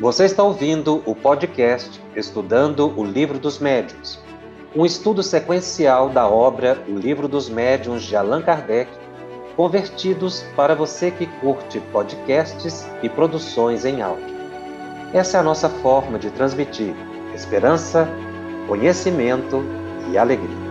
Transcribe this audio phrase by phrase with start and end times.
[0.00, 4.20] Você está ouvindo o podcast Estudando o Livro dos Médiuns,
[4.74, 8.90] um estudo sequencial da obra O Livro dos Médiuns de Allan Kardec,
[9.54, 14.34] convertidos para você que curte podcasts e produções em áudio.
[15.12, 16.92] Essa é a nossa forma de transmitir
[17.32, 18.08] esperança,
[18.66, 19.62] conhecimento
[20.10, 20.64] e alegria.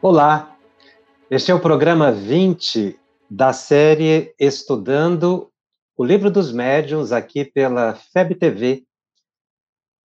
[0.00, 0.56] Olá,
[1.28, 2.96] este é o programa 20
[3.28, 5.50] da série Estudando
[5.96, 8.84] o Livro dos Médiuns, aqui pela FEB TV,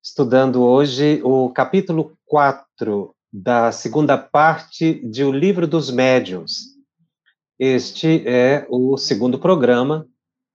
[0.01, 6.77] estudando hoje o capítulo 4 da segunda parte de O Livro dos Médiuns.
[7.59, 10.07] Este é o segundo programa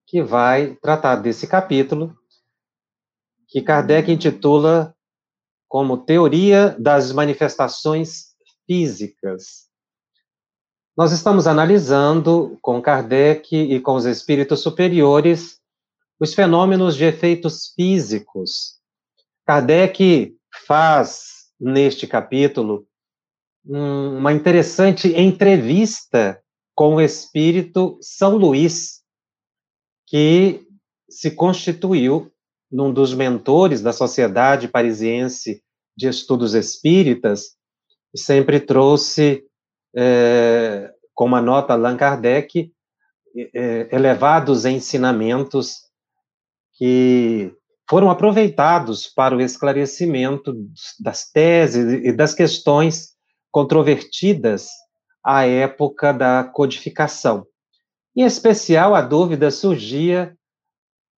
[0.07, 2.17] que vai tratar desse capítulo,
[3.47, 4.97] que Kardec intitula
[5.69, 8.35] como Teoria das Manifestações
[8.67, 9.66] Físicas.
[10.97, 15.61] Nós estamos analisando com Kardec e com os espíritos superiores
[16.19, 18.81] os fenômenos de efeitos físicos.
[19.45, 20.35] Kardec
[20.67, 22.87] faz, neste capítulo,
[23.63, 26.43] uma interessante entrevista
[26.75, 29.03] com o espírito São Luís,
[30.07, 30.67] que
[31.11, 32.33] se constituiu
[32.73, 35.63] num dos mentores da Sociedade Parisiense
[35.95, 37.55] de Estudos Espíritas
[38.15, 39.45] e sempre trouxe
[39.97, 42.71] é, como anota Allan Kardec,
[43.55, 45.79] é, elevados ensinamentos
[46.75, 47.53] que
[47.89, 50.55] foram aproveitados para o esclarecimento
[51.01, 53.15] das teses e das questões
[53.51, 54.69] controvertidas
[55.25, 57.47] à época da codificação.
[58.15, 60.37] Em especial, a dúvida surgia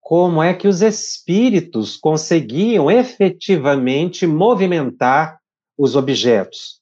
[0.01, 5.39] como é que os espíritos conseguiam efetivamente movimentar
[5.77, 6.79] os objetos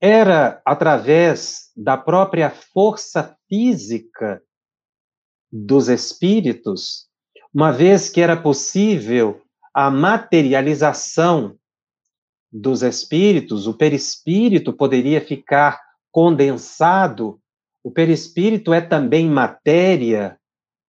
[0.00, 4.42] era através da própria força física
[5.50, 7.08] dos espíritos,
[7.52, 9.42] uma vez que era possível
[9.74, 11.58] a materialização
[12.50, 15.80] dos espíritos, o perispírito poderia ficar
[16.10, 17.40] condensado,
[17.82, 20.38] o perispírito é também matéria,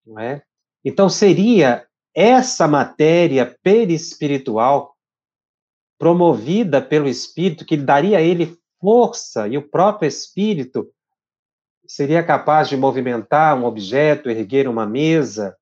[0.06, 0.44] não é?
[0.84, 1.86] Então seria
[2.16, 4.96] essa matéria perispiritual
[5.98, 10.92] promovida pelo espírito que daria a ele força e o próprio espírito
[11.88, 15.58] seria capaz de movimentar um objeto, erguer uma mesa?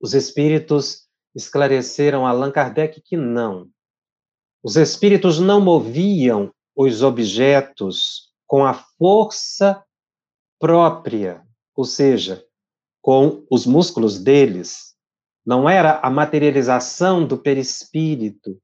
[0.00, 3.68] Os espíritos esclareceram Allan Kardec que não.
[4.62, 9.84] Os espíritos não moviam os objetos com a força
[10.58, 11.42] própria,
[11.74, 12.44] ou seja,
[13.00, 14.94] com os músculos deles.
[15.44, 18.58] Não era a materialização do perispírito,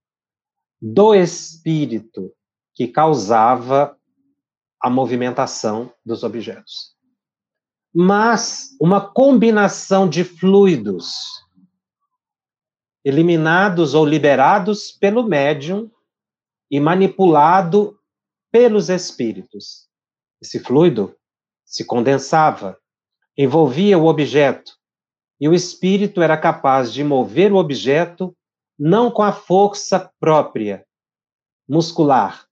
[0.80, 2.32] do espírito,
[2.74, 3.96] que causava
[4.80, 6.94] a movimentação dos objetos.
[7.94, 11.40] Mas uma combinação de fluidos
[13.04, 15.90] eliminados ou liberados pelo médium
[16.70, 17.98] e manipulado
[18.50, 19.88] pelos espíritos.
[20.40, 21.14] Esse fluido
[21.64, 22.78] se condensava,
[23.36, 24.72] envolvia o objeto,
[25.40, 28.36] e o espírito era capaz de mover o objeto
[28.78, 30.84] não com a força própria
[31.68, 32.46] muscular,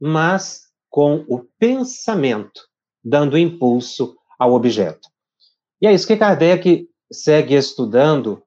[0.00, 2.62] mas com o pensamento,
[3.04, 5.08] dando impulso ao objeto.
[5.80, 8.42] E é isso que Kardec segue estudando.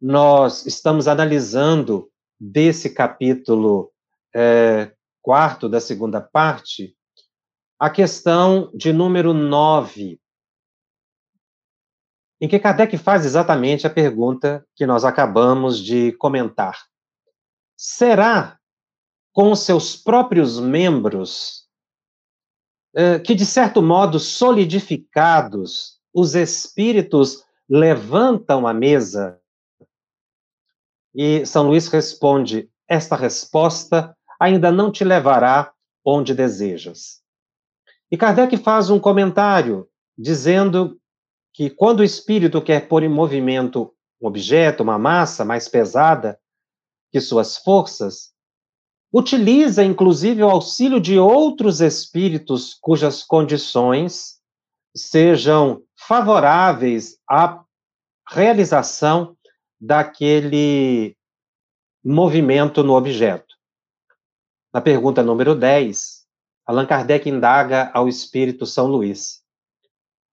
[0.00, 3.92] Nós estamos analisando desse capítulo
[4.34, 4.92] é,
[5.22, 6.96] quarto da segunda parte
[7.78, 10.18] a questão de número 9,
[12.40, 16.78] em que Kardec faz exatamente a pergunta que nós acabamos de comentar.
[17.76, 18.58] Será
[19.36, 21.66] com seus próprios membros,
[22.94, 29.38] eh, que, de certo modo, solidificados, os espíritos levantam a mesa?
[31.14, 35.70] E São Luís responde: Esta resposta ainda não te levará
[36.02, 37.20] onde desejas.
[38.10, 39.86] E Kardec faz um comentário
[40.16, 40.98] dizendo
[41.52, 46.40] que quando o espírito quer pôr em movimento um objeto, uma massa mais pesada
[47.12, 48.34] que suas forças,
[49.18, 54.38] utiliza inclusive o auxílio de outros espíritos cujas condições
[54.94, 57.64] sejam favoráveis à
[58.28, 59.34] realização
[59.80, 61.16] daquele
[62.04, 63.54] movimento no objeto.
[64.70, 66.26] Na pergunta número 10,
[66.66, 69.42] Allan Kardec indaga ao espírito São Luís.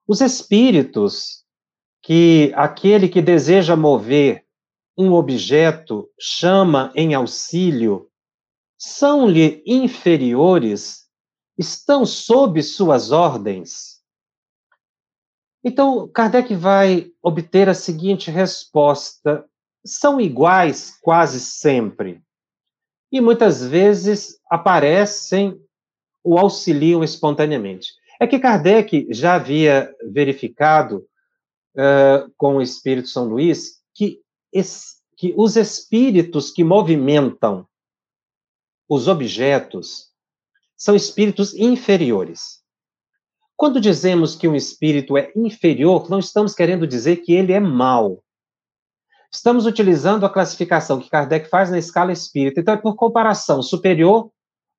[0.05, 1.45] Os espíritos
[2.01, 4.43] que aquele que deseja mover
[4.97, 8.09] um objeto chama em auxílio
[8.85, 11.07] são-lhe inferiores,
[11.57, 14.01] estão sob suas ordens.
[15.63, 19.45] Então, Kardec vai obter a seguinte resposta:
[19.85, 22.21] são iguais quase sempre.
[23.09, 25.57] E muitas vezes aparecem
[26.21, 27.93] ou auxiliam espontaneamente.
[28.19, 31.07] É que Kardec já havia verificado
[31.77, 34.19] uh, com o Espírito São Luís que,
[34.51, 37.65] es, que os espíritos que movimentam
[38.93, 40.11] os objetos
[40.77, 42.61] são espíritos inferiores.
[43.55, 48.23] Quando dizemos que um espírito é inferior, não estamos querendo dizer que ele é mau.
[49.31, 52.59] Estamos utilizando a classificação que Kardec faz na escala espírita.
[52.59, 54.29] Então, é por comparação superior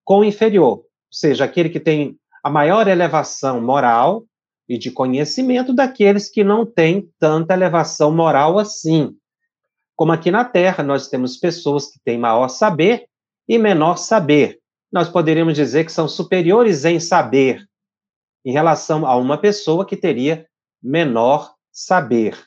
[0.05, 0.79] com inferior.
[0.79, 4.25] Ou seja, aquele que tem a maior elevação moral
[4.69, 9.13] e de conhecimento daqueles que não têm tanta elevação moral assim.
[9.97, 13.09] Como aqui na Terra, nós temos pessoas que têm maior saber
[13.49, 14.59] e menor saber.
[14.93, 17.67] Nós poderíamos dizer que são superiores em saber,
[18.45, 20.47] em relação a uma pessoa que teria
[20.83, 22.39] menor saber.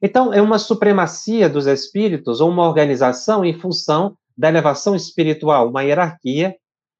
[0.00, 5.82] Então, é uma supremacia dos espíritos ou uma organização em função da elevação espiritual, uma
[5.82, 6.56] hierarquia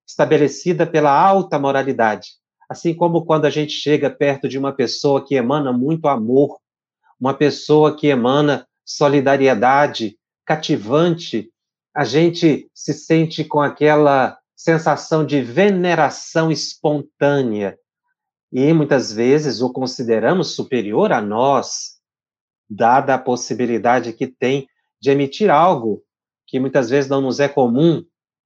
[0.06, 2.30] estabelecida pela alta moralidade.
[2.68, 6.58] Assim como quando a gente chega perto de uma pessoa que emana muito amor,
[7.20, 11.51] uma pessoa que emana solidariedade, cativante,
[11.94, 17.76] a gente se sente com aquela sensação de veneração espontânea,
[18.52, 21.98] e muitas vezes o consideramos superior a nós,
[22.68, 24.66] dada a possibilidade que tem
[25.00, 26.02] de emitir algo
[26.46, 28.04] que muitas vezes não nos é comum,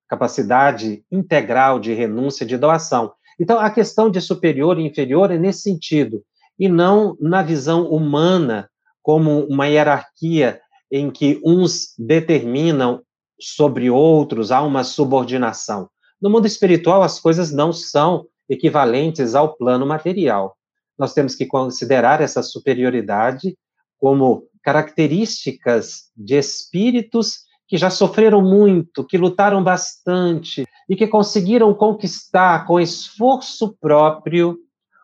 [0.08, 3.12] capacidade integral de renúncia, de doação.
[3.38, 6.22] Então, a questão de superior e inferior é nesse sentido,
[6.58, 8.70] e não na visão humana,
[9.02, 10.60] como uma hierarquia
[10.90, 13.02] em que uns determinam
[13.40, 15.88] sobre outros, há uma subordinação.
[16.20, 20.56] No mundo espiritual, as coisas não são equivalentes ao plano material.
[20.98, 23.56] Nós temos que considerar essa superioridade
[23.98, 32.66] como características de espíritos que já sofreram muito, que lutaram bastante e que conseguiram conquistar
[32.66, 34.56] com esforço próprio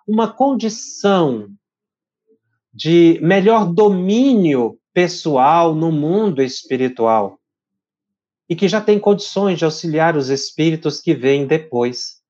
[0.07, 1.49] uma condição
[2.73, 7.39] de melhor domínio pessoal no mundo espiritual
[8.53, 12.21] e que já tem condições de auxiliar os espíritos que vêm depois.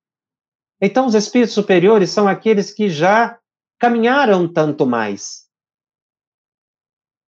[0.79, 3.37] Então, os espíritos superiores são aqueles que já
[3.77, 5.49] caminharam tanto mais.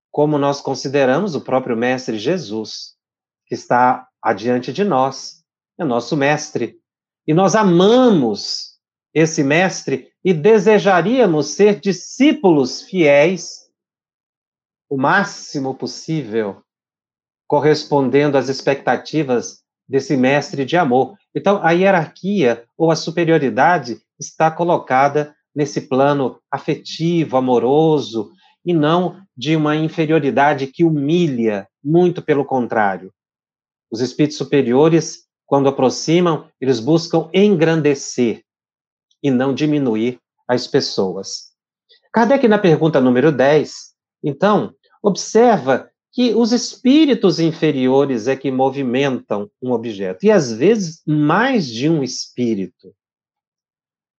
[0.09, 2.95] Como nós consideramos o próprio Mestre Jesus,
[3.45, 5.43] que está adiante de nós,
[5.77, 6.79] é nosso Mestre.
[7.27, 8.79] E nós amamos
[9.13, 13.69] esse Mestre e desejaríamos ser discípulos fiéis
[14.89, 16.63] o máximo possível,
[17.47, 21.15] correspondendo às expectativas desse Mestre de amor.
[21.33, 28.31] Então, a hierarquia ou a superioridade está colocada nesse plano afetivo, amoroso,
[28.65, 33.13] e não de uma inferioridade que humilha, muito pelo contrário.
[33.91, 38.43] Os espíritos superiores, quando aproximam, eles buscam engrandecer
[39.21, 41.53] e não diminuir as pessoas.
[42.11, 43.93] Kardec, na pergunta número 10,
[44.23, 50.25] então, observa que os espíritos inferiores é que movimentam um objeto.
[50.25, 52.95] E às vezes mais de um espírito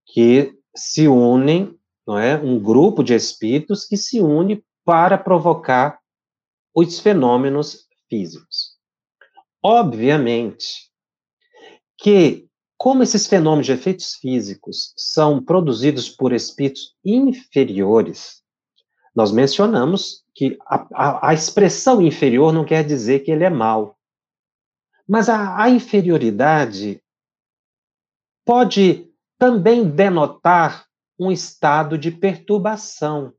[0.05, 1.73] que se unem,
[2.05, 2.35] não é?
[2.37, 5.97] Um grupo de espíritos que se une para provocar
[6.75, 8.75] os fenômenos físicos.
[9.63, 10.91] Obviamente
[11.97, 18.43] que como esses fenômenos de efeitos físicos são produzidos por espíritos inferiores,
[19.15, 23.97] nós mencionamos que a, a, a, expressão inferior não quer dizer que ele é mau.
[25.07, 27.01] Mas a, a inferioridade
[28.45, 30.85] pode também denotar
[31.17, 33.33] um estado de perturbação.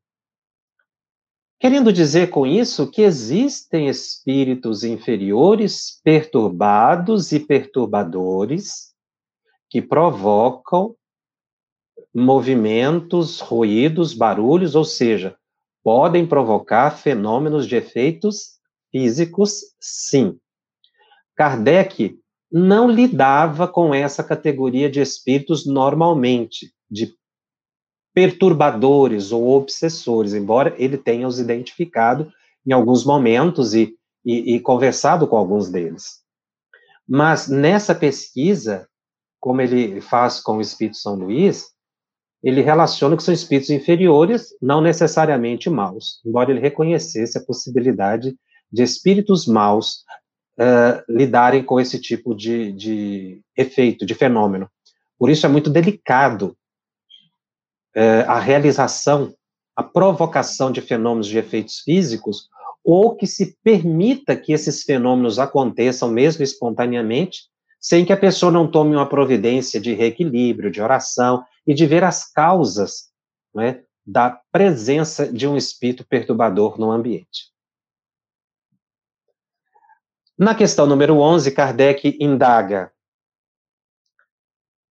[1.58, 8.94] Querendo dizer com isso que existem espíritos inferiores perturbados e perturbadores
[9.68, 10.94] que provocam
[12.14, 15.36] movimentos, ruídos, barulhos, ou seja,
[15.86, 18.56] podem provocar fenômenos de efeitos
[18.90, 20.36] físicos, sim.
[21.36, 22.18] Kardec
[22.50, 27.14] não lidava com essa categoria de espíritos normalmente, de
[28.12, 32.32] perturbadores ou obsessores, embora ele tenha os identificado
[32.66, 36.20] em alguns momentos e, e, e conversado com alguns deles.
[37.08, 38.88] Mas nessa pesquisa,
[39.38, 41.75] como ele faz com o Espírito São Luís,
[42.48, 48.36] ele relaciona que são espíritos inferiores, não necessariamente maus, embora ele reconhecesse a possibilidade
[48.70, 50.04] de espíritos maus
[50.58, 54.70] uh, lidarem com esse tipo de, de, efeito, de fenômeno.
[55.18, 56.56] Por isso é muito delicado
[57.96, 59.34] uh, a realização
[59.74, 62.48] a provocação de fenômenos de efeitos físicos,
[62.82, 67.42] ou que se permita que esses fenômenos aconteçam mesmo espontaneamente,
[67.86, 72.02] sem que a pessoa não tome uma providência de reequilíbrio, de oração e de ver
[72.02, 73.12] as causas
[73.54, 77.52] né, da presença de um espírito perturbador no ambiente.
[80.36, 82.92] Na questão número 11, Kardec indaga: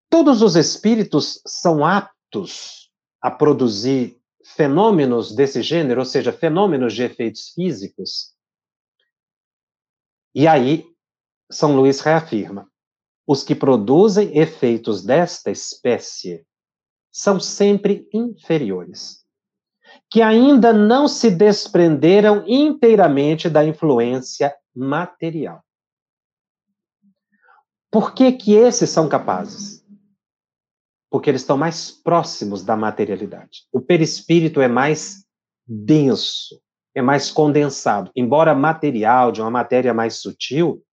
[0.09, 2.89] Todos os espíritos são aptos
[3.21, 4.21] a produzir
[4.55, 8.33] fenômenos desse gênero, ou seja, fenômenos de efeitos físicos?
[10.33, 10.85] E aí,
[11.51, 12.71] São Luís reafirma:
[13.27, 16.46] os que produzem efeitos desta espécie
[17.12, 19.25] são sempre inferiores,
[20.10, 25.63] que ainda não se desprenderam inteiramente da influência material.
[27.89, 29.82] Por que que esses são capazes?
[31.10, 33.65] Porque eles estão mais próximos da materialidade.
[33.72, 35.25] O perispírito é mais
[35.65, 36.62] denso,
[36.94, 38.12] é mais condensado.
[38.13, 40.84] Embora material, de uma matéria mais sutil,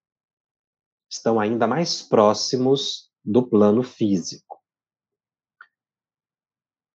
[1.12, 4.58] estão ainda mais próximos do plano físico.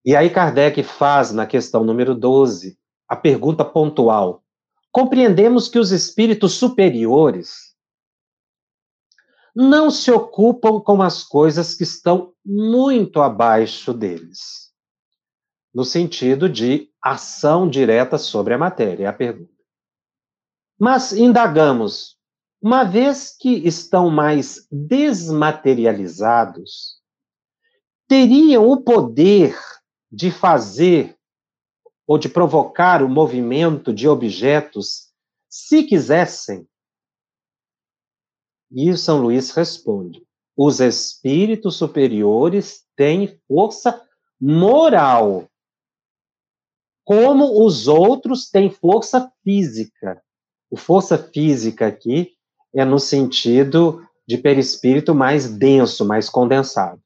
[0.03, 4.43] E aí Kardec faz, na questão número 12, a pergunta pontual:
[4.91, 7.75] compreendemos que os espíritos superiores
[9.55, 14.71] não se ocupam com as coisas que estão muito abaixo deles,
[15.73, 19.51] no sentido de ação direta sobre a matéria, é a pergunta.
[20.79, 22.16] Mas indagamos,
[22.67, 27.01] uma vez que estão mais desmaterializados,
[28.09, 29.57] teriam o poder
[30.11, 31.17] de fazer
[32.05, 35.13] ou de provocar o movimento de objetos
[35.49, 36.67] se quisessem?
[38.69, 44.05] E São Luís responde: os espíritos superiores têm força
[44.37, 45.49] moral,
[47.05, 50.21] como os outros têm força física.
[50.69, 52.35] O força física aqui
[52.79, 57.01] é no sentido de perispírito mais denso, mais condensado.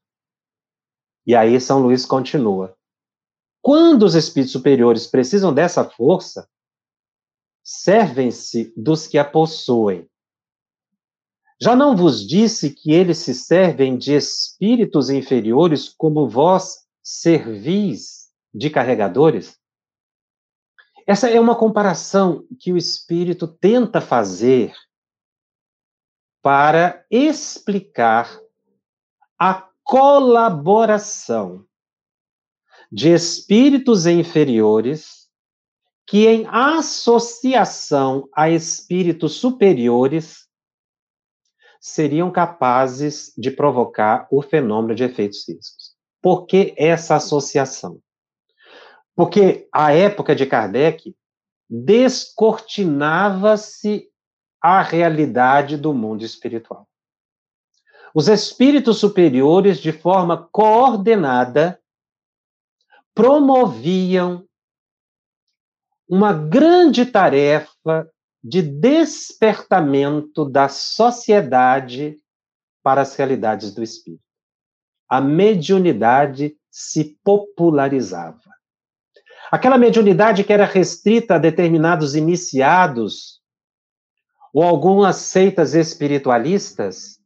[1.26, 2.76] E aí São Luís continua.
[3.62, 6.50] Quando os espíritos superiores precisam dessa força,
[7.64, 10.10] servem-se dos que a possuem.
[11.62, 18.70] Já não vos disse que eles se servem de espíritos inferiores como vós servis de
[18.70, 19.60] carregadores?
[21.06, 24.74] Essa é uma comparação que o espírito tenta fazer
[26.42, 28.40] para explicar
[29.38, 31.66] a colaboração
[32.92, 35.30] de espíritos inferiores
[36.06, 40.48] que, em associação a espíritos superiores,
[41.80, 45.96] seriam capazes de provocar o fenômeno de efeitos físicos.
[46.22, 48.02] Por que essa associação?
[49.16, 51.16] Porque a época de Kardec
[51.70, 54.11] descortinava-se
[54.62, 56.88] a realidade do mundo espiritual.
[58.14, 61.80] Os espíritos superiores, de forma coordenada,
[63.16, 64.46] promoviam
[66.08, 68.10] uma grande tarefa
[68.44, 72.18] de despertamento da sociedade
[72.84, 74.24] para as realidades do espírito.
[75.08, 78.50] A mediunidade se popularizava.
[79.52, 83.41] Aquela mediunidade que era restrita a determinados iniciados
[84.54, 87.20] ou algumas seitas espiritualistas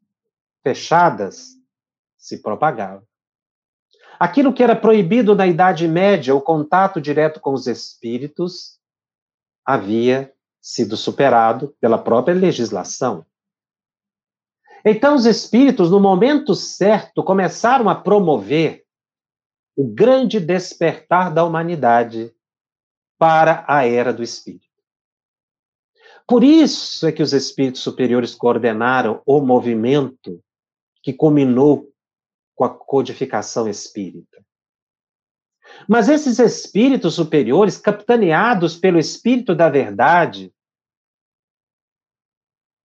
[0.64, 1.56] fechadas
[2.18, 3.04] se propagava.
[4.20, 8.80] Aquilo que era proibido na Idade Média, o contato direto com os espíritos,
[9.66, 13.26] havia sido superado pela própria legislação.
[14.86, 18.86] Então, os espíritos, no momento certo, começaram a promover
[19.76, 22.34] o grande despertar da humanidade
[23.18, 24.65] para a era do espírito.
[26.28, 30.42] Por isso é que os espíritos superiores coordenaram o movimento
[31.04, 31.92] que culminou
[32.56, 34.44] com a codificação espírita.
[35.88, 40.52] Mas esses espíritos superiores, capitaneados pelo Espírito da Verdade,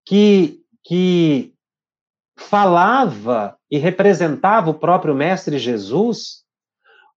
[0.04, 1.54] que, que
[2.36, 6.44] falava e representava o próprio Mestre Jesus,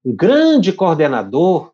[0.05, 1.72] um grande coordenador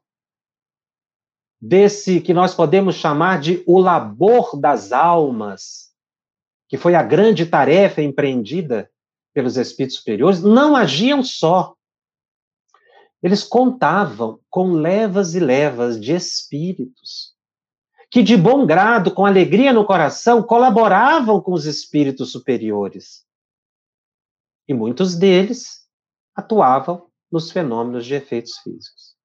[1.61, 5.89] desse que nós podemos chamar de o labor das almas,
[6.67, 8.89] que foi a grande tarefa empreendida
[9.33, 11.75] pelos espíritos superiores, não agiam só.
[13.21, 17.35] Eles contavam com levas e levas de espíritos
[18.09, 23.25] que, de bom grado, com alegria no coração, colaboravam com os espíritos superiores.
[24.67, 25.87] E muitos deles
[26.35, 29.15] atuavam nos fenômenos de efeitos físicos.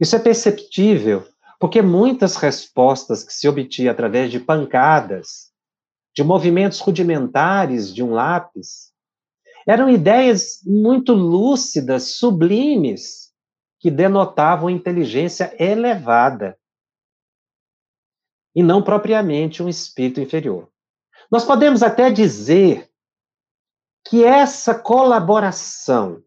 [0.00, 1.26] Isso é perceptível,
[1.60, 5.52] porque muitas respostas que se obtinha através de pancadas,
[6.16, 8.90] de movimentos rudimentares de um lápis,
[9.66, 13.30] eram ideias muito lúcidas, sublimes,
[13.78, 16.58] que denotavam inteligência elevada
[18.54, 20.68] e não propriamente um espírito inferior.
[21.30, 22.90] Nós podemos até dizer
[24.08, 26.24] que essa colaboração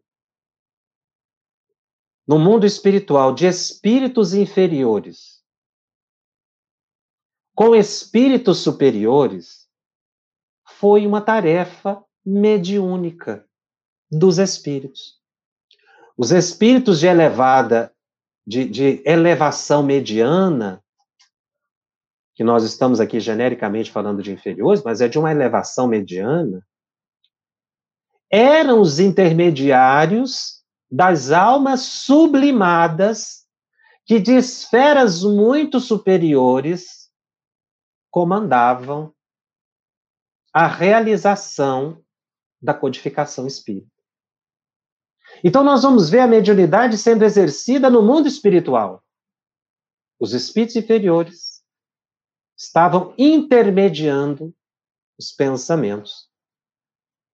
[2.26, 5.34] no mundo espiritual de espíritos inferiores
[7.54, 9.68] com espíritos superiores
[10.66, 13.46] foi uma tarefa mediúnica
[14.10, 15.20] dos espíritos.
[16.16, 17.94] Os espíritos de elevada,
[18.46, 20.82] de, de elevação mediana,
[22.34, 26.66] que nós estamos aqui genericamente falando de inferiores, mas é de uma elevação mediana,
[28.30, 30.63] eram os intermediários
[30.94, 33.48] das almas sublimadas
[34.06, 37.10] que de esferas muito superiores
[38.12, 39.12] comandavam
[40.52, 42.00] a realização
[42.62, 43.90] da codificação espírita.
[45.42, 49.04] Então, nós vamos ver a mediunidade sendo exercida no mundo espiritual.
[50.20, 51.64] Os espíritos inferiores
[52.56, 54.54] estavam intermediando
[55.18, 56.30] os pensamentos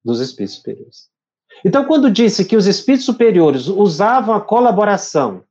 [0.02, 1.09] dos espíritos superiores.
[1.64, 5.44] Então, quando disse que os espíritos superiores usavam a colaboração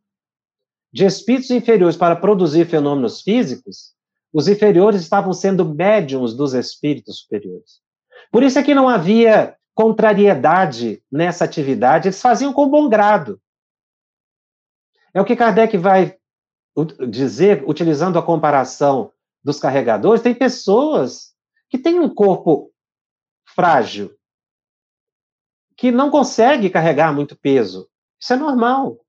[0.91, 3.93] de espíritos inferiores para produzir fenômenos físicos,
[4.33, 7.81] os inferiores estavam sendo médiums dos espíritos superiores.
[8.31, 13.39] Por isso é que não havia contrariedade nessa atividade, eles faziam com bom grado.
[15.13, 16.17] É o que Kardec vai
[17.09, 19.11] dizer, utilizando a comparação
[19.43, 21.33] dos carregadores, tem pessoas
[21.69, 22.71] que têm um corpo
[23.55, 24.15] frágil,
[25.79, 27.89] que não consegue carregar muito peso.
[28.19, 28.99] Isso é normal.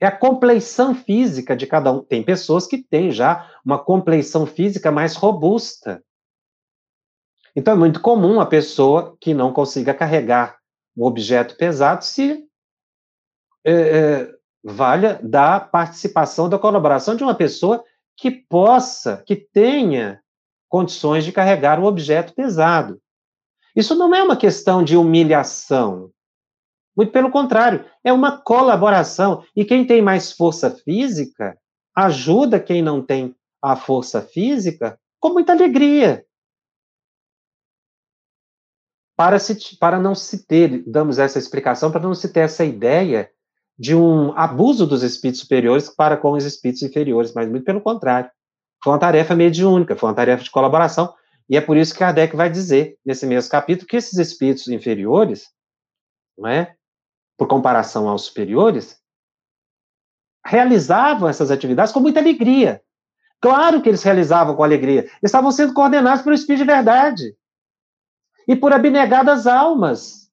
[0.00, 2.02] É a compleição física de cada um.
[2.02, 6.02] Tem pessoas que têm já uma compleição física mais robusta.
[7.54, 10.58] Então é muito comum a pessoa que não consiga carregar
[10.96, 12.48] um objeto pesado se
[13.62, 17.84] é, é, valha da participação, da colaboração de uma pessoa
[18.16, 20.22] que possa, que tenha
[20.70, 22.98] condições de carregar um objeto pesado.
[23.74, 26.10] Isso não é uma questão de humilhação.
[26.96, 29.44] Muito pelo contrário, é uma colaboração.
[29.54, 31.58] E quem tem mais força física
[31.94, 36.24] ajuda quem não tem a força física com muita alegria.
[39.16, 43.30] Para, se, para não se ter, damos essa explicação, para não se ter essa ideia
[43.78, 48.30] de um abuso dos espíritos superiores para com os espíritos inferiores, mas muito pelo contrário.
[48.82, 51.14] Foi uma tarefa mediúnica, foi uma tarefa de colaboração,
[51.48, 55.50] e é por isso que Kardec vai dizer, nesse mesmo capítulo, que esses espíritos inferiores,
[56.38, 56.74] não é,
[57.36, 58.98] por comparação aos superiores,
[60.44, 62.82] realizavam essas atividades com muita alegria.
[63.40, 65.00] Claro que eles realizavam com alegria.
[65.00, 67.36] Eles estavam sendo coordenados pelo Espírito de verdade.
[68.48, 70.30] E por abnegadas almas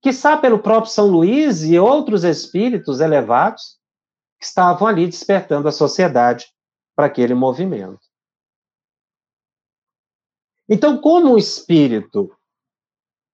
[0.00, 3.78] quiçá pelo próprio São Luís e outros espíritos elevados
[4.38, 6.46] que estavam ali despertando a sociedade
[6.94, 8.05] para aquele movimento.
[10.68, 12.34] Então, como um espírito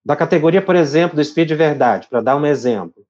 [0.05, 3.07] da categoria, por exemplo, do espírito de verdade, para dar um exemplo,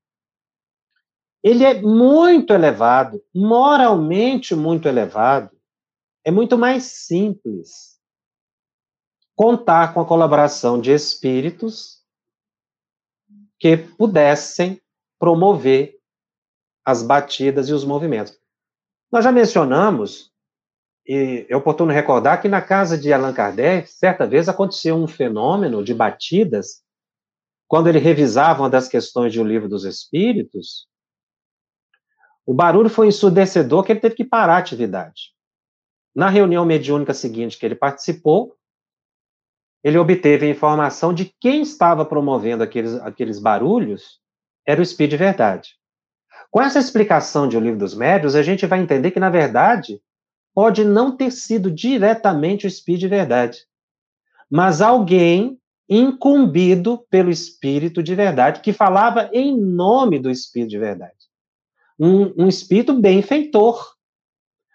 [1.43, 5.51] ele é muito elevado, moralmente muito elevado,
[6.25, 8.01] é muito mais simples
[9.35, 12.01] contar com a colaboração de espíritos
[13.59, 14.81] que pudessem
[15.19, 15.99] promover
[16.85, 18.39] as batidas e os movimentos.
[19.11, 20.32] Nós já mencionamos,
[21.07, 25.83] e é oportuno recordar que na casa de Allan Kardec, certa vez aconteceu um fenômeno
[25.83, 26.83] de batidas,
[27.67, 30.87] quando ele revisava uma das questões de O Livro dos Espíritos,
[32.45, 35.33] o barulho foi ensurdecedor que ele teve que parar a atividade.
[36.15, 38.55] Na reunião mediúnica seguinte que ele participou,
[39.83, 44.21] ele obteve a informação de quem estava promovendo aqueles, aqueles barulhos
[44.67, 45.71] era o Espírito de Verdade.
[46.51, 50.01] Com essa explicação de O Livro dos Médios, a gente vai entender que, na verdade,
[50.55, 53.59] pode não ter sido diretamente o Espírito de Verdade,
[54.51, 61.15] mas alguém incumbido pelo Espírito de Verdade, que falava em nome do Espírito de Verdade.
[61.99, 63.95] Um, um espírito benfeitor,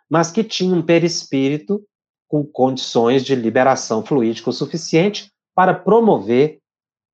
[0.10, 1.84] mas que tinha um perispírito
[2.28, 6.60] com condições de liberação fluídica o suficiente para promover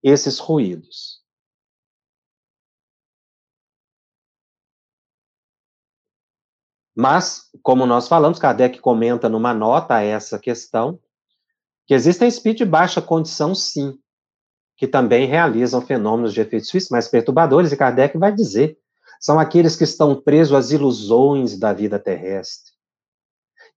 [0.04, 1.23] esses ruídos.
[6.96, 11.00] Mas, como nós falamos, Kardec comenta numa nota essa questão,
[11.88, 13.98] que existem espíritos de baixa condição, sim,
[14.78, 18.78] que também realizam fenômenos de efeitos físicos mais perturbadores, e Kardec vai dizer:
[19.20, 22.72] são aqueles que estão presos às ilusões da vida terrestre,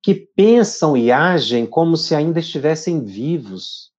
[0.03, 3.93] que pensam e agem como se ainda estivessem vivos,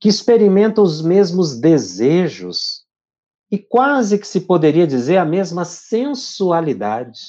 [0.00, 2.84] que experimentam os mesmos desejos
[3.50, 7.20] e quase que se poderia dizer a mesma sensualidade.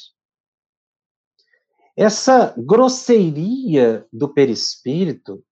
[1.98, 5.44] Essa grosseria do perispírito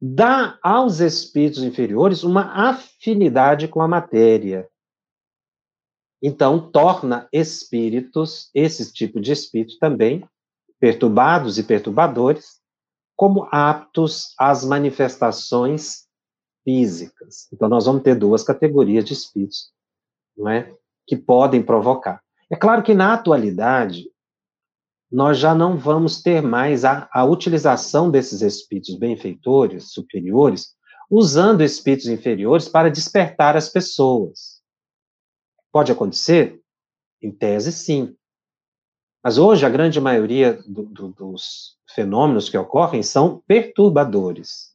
[0.00, 4.68] dá aos espíritos inferiores uma afinidade com a matéria.
[6.22, 10.24] Então, torna espíritos, esse tipo de espírito também,
[10.78, 12.60] perturbados e perturbadores,
[13.16, 16.06] como aptos às manifestações
[16.62, 17.48] físicas.
[17.52, 19.72] Então, nós vamos ter duas categorias de espíritos,
[20.36, 20.72] não é?
[21.04, 22.22] Que podem provocar.
[22.48, 24.11] É claro que na atualidade,
[25.12, 30.74] nós já não vamos ter mais a, a utilização desses espíritos benfeitores, superiores,
[31.10, 34.62] usando espíritos inferiores para despertar as pessoas.
[35.70, 36.60] Pode acontecer?
[37.20, 38.16] Em tese, sim.
[39.22, 44.74] Mas hoje a grande maioria do, do, dos fenômenos que ocorrem são perturbadores,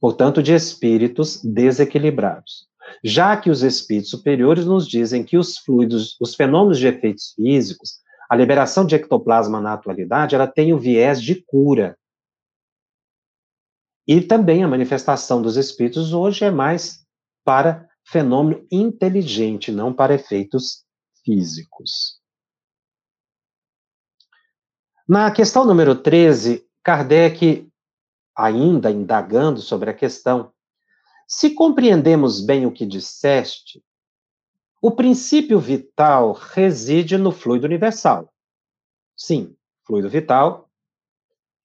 [0.00, 2.66] portanto, de espíritos desequilibrados.
[3.02, 8.01] Já que os espíritos superiores nos dizem que os fluidos, os fenômenos de efeitos físicos,
[8.32, 11.98] a liberação de ectoplasma na atualidade, ela tem o viés de cura.
[14.08, 17.06] E também a manifestação dos espíritos hoje é mais
[17.44, 20.82] para fenômeno inteligente, não para efeitos
[21.22, 22.22] físicos.
[25.06, 27.70] Na questão número 13, Kardec,
[28.34, 30.50] ainda indagando sobre a questão,
[31.28, 33.84] se compreendemos bem o que disseste,
[34.82, 38.28] o princípio vital reside no fluido universal.
[39.16, 40.68] Sim, fluido vital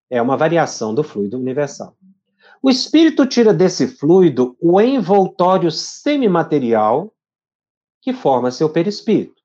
[0.08, 1.98] é uma variação do fluido universal.
[2.62, 7.12] O espírito tira desse fluido o envoltório semimaterial
[8.04, 9.42] que forma seu perispírito.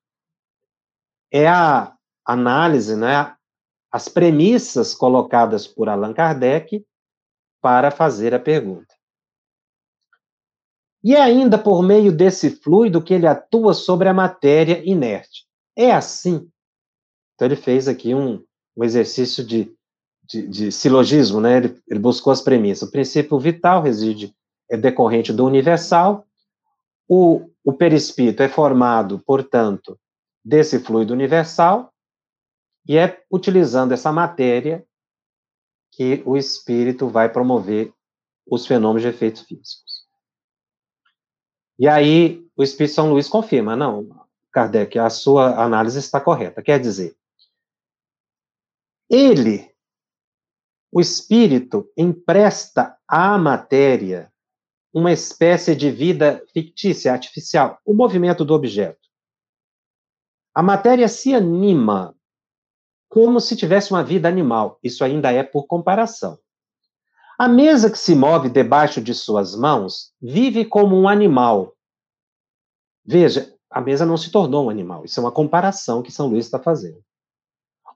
[1.31, 3.35] É a análise, né,
[3.91, 6.85] as premissas colocadas por Allan Kardec
[7.59, 8.92] para fazer a pergunta.
[11.03, 15.45] E é ainda por meio desse fluido que ele atua sobre a matéria inerte.
[15.75, 16.49] É assim.
[17.35, 18.43] Então, ele fez aqui um,
[18.77, 19.75] um exercício de,
[20.23, 21.57] de, de, silogismo, né?
[21.57, 22.87] Ele, ele buscou as premissas.
[22.87, 24.33] O princípio vital reside,
[24.69, 26.25] é decorrente do universal.
[27.07, 29.99] O, o perispírito é formado, portanto,
[30.43, 31.93] desse fluido universal,
[32.87, 34.85] e é utilizando essa matéria
[35.91, 37.93] que o espírito vai promover
[38.49, 39.92] os fenômenos de efeitos físicos.
[41.77, 46.61] E aí o Espírito São Luís confirma, não, Kardec, a sua análise está correta.
[46.61, 47.15] Quer dizer,
[49.09, 49.71] ele,
[50.91, 54.31] o espírito, empresta à matéria
[54.93, 59.09] uma espécie de vida fictícia, artificial, o movimento do objeto.
[60.53, 62.15] A matéria se anima
[63.09, 64.79] como se tivesse uma vida animal.
[64.83, 66.37] Isso ainda é por comparação.
[67.37, 71.75] A mesa que se move debaixo de suas mãos vive como um animal.
[73.05, 75.03] Veja, a mesa não se tornou um animal.
[75.03, 77.01] Isso é uma comparação que São Luís está fazendo.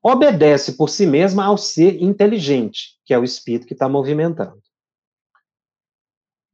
[0.02, 4.62] Obedece por si mesma ao ser inteligente, que é o espírito que está movimentando.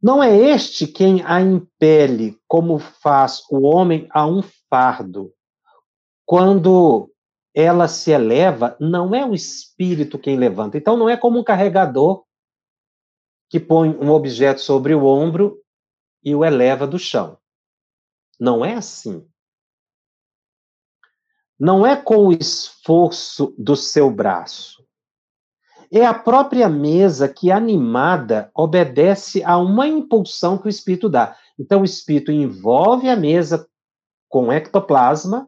[0.01, 5.31] Não é este quem a impele, como faz o homem a um fardo.
[6.25, 7.09] Quando
[7.55, 10.77] ela se eleva, não é o espírito quem levanta.
[10.77, 12.25] Então, não é como um carregador
[13.53, 15.61] que põe um objeto sobre o ombro
[16.23, 17.37] e o eleva do chão.
[18.39, 19.29] Não é assim.
[21.59, 24.83] Não é com o esforço do seu braço.
[25.91, 31.37] É a própria mesa que, animada, obedece a uma impulsão que o espírito dá.
[31.59, 33.69] Então, o espírito envolve a mesa
[34.27, 35.47] com ectoplasma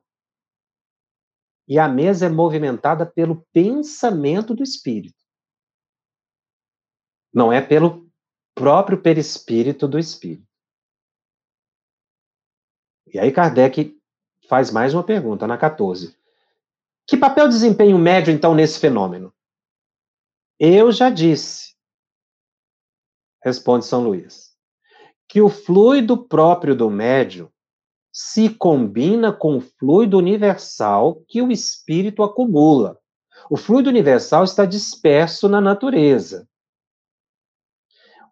[1.67, 5.24] e a mesa é movimentada pelo pensamento do espírito
[7.35, 8.09] não é pelo
[8.55, 10.47] próprio perispírito do espírito.
[13.13, 13.99] E aí Kardec
[14.47, 16.17] faz mais uma pergunta, na 14.
[17.05, 19.33] Que papel desempenha o médio, então, nesse fenômeno?
[20.57, 21.75] Eu já disse,
[23.43, 24.55] responde São Luís,
[25.27, 27.51] que o fluido próprio do médio
[28.13, 32.97] se combina com o fluido universal que o espírito acumula.
[33.49, 36.47] O fluido universal está disperso na natureza.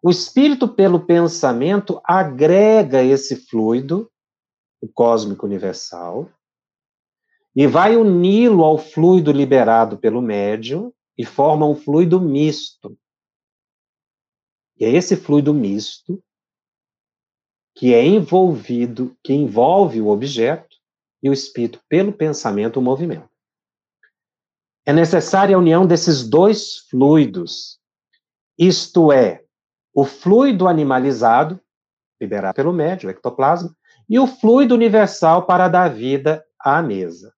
[0.04, 4.12] O espírito, pelo pensamento, agrega esse fluido,
[4.78, 6.30] o cósmico universal,
[7.56, 12.98] e vai uni-lo ao fluido liberado pelo médium e forma um fluido misto.
[14.78, 16.22] E é esse fluido misto
[17.74, 20.76] que é envolvido, que envolve o objeto
[21.22, 23.30] e o espírito pelo pensamento o movimento.
[24.84, 27.80] É necessária a união desses dois fluidos,
[28.58, 29.43] isto é,
[29.94, 31.60] o fluido animalizado,
[32.20, 33.74] liberado pelo médio, o ectoplasma,
[34.08, 37.32] e o fluido universal para dar vida à mesa.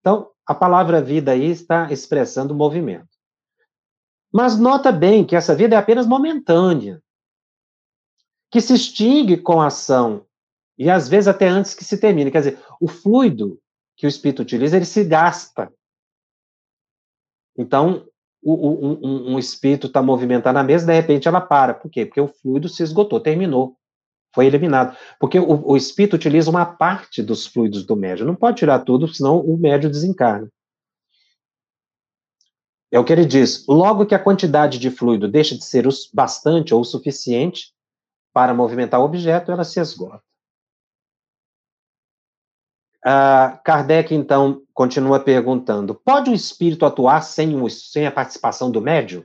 [0.00, 3.08] Então, a palavra vida aí está expressando movimento.
[4.32, 7.02] Mas nota bem que essa vida é apenas momentânea,
[8.50, 10.26] que se extingue com a ação,
[10.76, 12.30] e às vezes até antes que se termine.
[12.30, 13.60] Quer dizer, o fluido
[13.96, 15.72] que o espírito utiliza, ele se gasta.
[17.56, 18.06] Então,
[18.52, 21.72] o, um, um, espírito está movimentando a mesa, de repente ela para.
[21.74, 22.04] Por quê?
[22.04, 23.76] Porque o fluido se esgotou, terminou,
[24.34, 24.96] foi eliminado.
[25.18, 28.26] Porque o, o espírito utiliza uma parte dos fluidos do médio.
[28.26, 30.48] Não pode tirar tudo, senão o médio desencarna.
[32.92, 33.66] É o que ele diz.
[33.66, 37.72] Logo que a quantidade de fluido deixa de ser bastante ou suficiente
[38.32, 40.22] para movimentar o objeto, ela se esgota.
[43.04, 49.22] Uh, Kardec, então, continua perguntando: pode o espírito atuar sem, sem a participação do médium?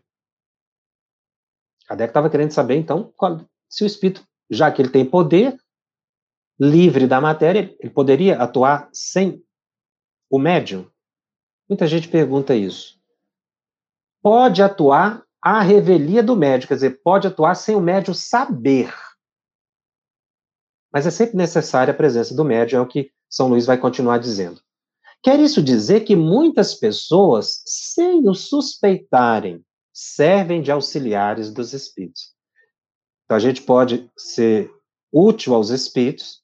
[1.88, 3.40] Kardec estava querendo saber, então, qual,
[3.70, 5.58] se o espírito, já que ele tem poder
[6.60, 9.42] livre da matéria, ele poderia atuar sem
[10.30, 10.92] o médium?
[11.70, 13.00] Muita gente pergunta isso.
[14.22, 18.94] Pode atuar à revelia do médium, quer dizer, pode atuar sem o médium saber.
[20.92, 24.18] Mas é sempre necessária a presença do médium, é o que são Luís vai continuar
[24.18, 24.62] dizendo.
[25.22, 29.64] Quer isso dizer que muitas pessoas, sem o suspeitarem,
[29.94, 32.34] servem de auxiliares dos espíritos.
[33.26, 34.74] Então a gente pode ser
[35.12, 36.42] útil aos espíritos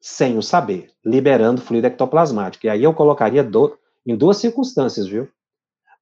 [0.00, 2.66] sem o saber, liberando fluido ectoplasmático.
[2.66, 5.28] E aí eu colocaria do, em duas circunstâncias, viu?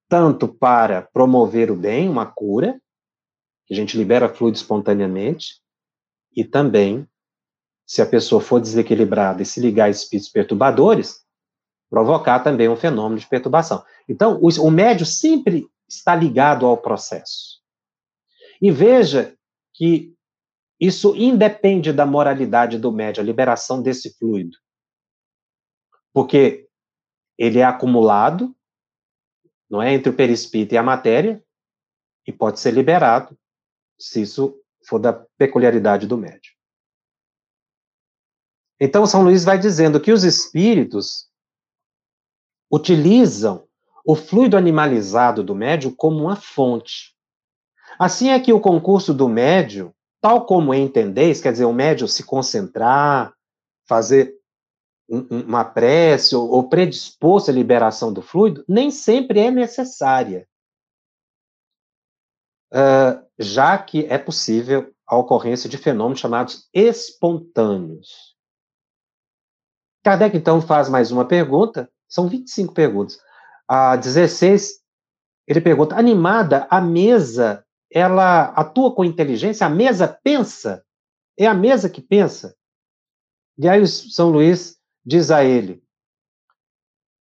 [0.09, 2.81] Tanto para promover o bem, uma cura,
[3.65, 5.63] que a gente libera fluido espontaneamente,
[6.37, 7.09] e também
[7.93, 11.27] se a pessoa for desequilibrada e se ligar a espíritos perturbadores,
[11.91, 13.85] provocar também um fenômeno de perturbação.
[14.09, 17.61] Então, o, o médio sempre está ligado ao processo.
[18.63, 19.37] E veja
[19.75, 20.17] que
[20.81, 24.57] isso independe da moralidade do médio, a liberação desse fluido.
[26.15, 26.67] Porque
[27.37, 28.57] ele é acumulado,
[29.69, 31.45] não é, entre o perispírito e a matéria,
[32.27, 33.39] e pode ser liberado,
[33.99, 36.52] se isso for da peculiaridade do médio.
[38.85, 41.31] Então, São Luís vai dizendo que os espíritos
[42.69, 43.65] utilizam
[44.05, 47.15] o fluido animalizado do médio como uma fonte.
[47.97, 52.25] Assim é que o concurso do médio, tal como entendeis, quer dizer, o médio se
[52.25, 53.33] concentrar,
[53.87, 54.35] fazer
[55.09, 60.49] uma prece ou, ou predispor-se à liberação do fluido, nem sempre é necessária.
[62.73, 68.32] Uh, já que é possível a ocorrência de fenômenos chamados espontâneos.
[70.03, 73.19] Kardec, então, faz mais uma pergunta, são 25 perguntas.
[73.69, 74.81] A 16,
[75.47, 79.67] ele pergunta: animada, a mesa, ela atua com inteligência?
[79.67, 80.85] A mesa pensa?
[81.39, 82.55] É a mesa que pensa?
[83.57, 85.83] E aí, São Luís diz a ele: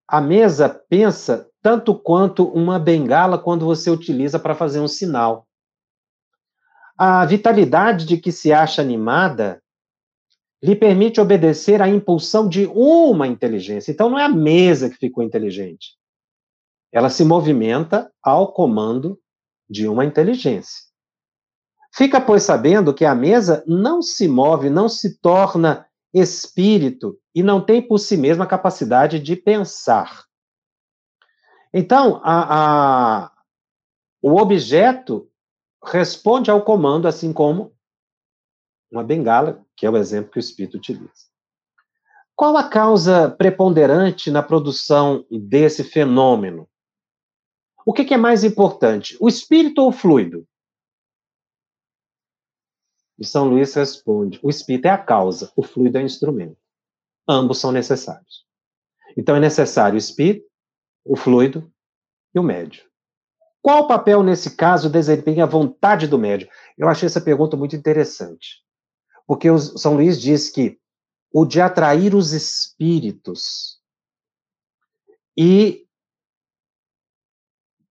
[0.07, 5.47] a mesa pensa tanto quanto uma bengala quando você utiliza para fazer um sinal.
[6.97, 9.63] A vitalidade de que se acha animada
[10.63, 13.93] lhe permite obedecer à impulsão de uma inteligência.
[13.93, 15.97] Então, não é a mesa que ficou inteligente.
[16.93, 19.21] Ela se movimenta ao comando
[19.69, 20.89] de uma inteligência.
[21.95, 27.61] Fica, pois, sabendo que a mesa não se move, não se torna espírito e não
[27.61, 30.25] tem por si mesma a capacidade de pensar.
[31.73, 33.33] Então, a, a,
[34.23, 35.31] o objeto
[35.85, 37.73] responde ao comando, assim como
[38.91, 41.29] uma bengala, que é o exemplo que o espírito utiliza.
[42.35, 46.69] Qual a causa preponderante na produção desse fenômeno?
[47.87, 50.47] O que, é mais importante, o espírito ou o fluido?
[53.17, 56.59] E São Luís responde: o espírito é a causa, o fluido é o instrumento.
[57.27, 58.45] Ambos são necessários.
[59.17, 60.47] Então é necessário o espírito,
[61.05, 61.73] o fluido
[62.35, 62.85] e o médio.
[63.63, 66.49] Qual papel, nesse caso, desempenha a vontade do médio?
[66.77, 68.68] Eu achei essa pergunta muito interessante.
[69.29, 70.81] Porque o São Luís diz que
[71.31, 73.79] o de atrair os espíritos
[75.37, 75.87] e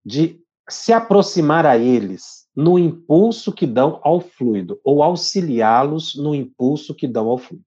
[0.03, 6.95] de se aproximar a eles no impulso que dão ao fluido, ou auxiliá-los no impulso
[6.95, 7.65] que dão ao fluido.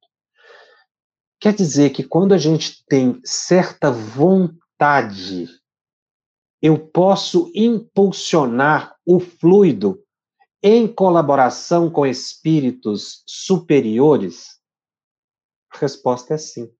[1.38, 5.48] Quer dizer que quando a gente tem certa vontade,
[6.60, 10.04] eu posso impulsionar o fluido
[10.62, 14.60] em colaboração com espíritos superiores,
[15.72, 16.70] A resposta é sim.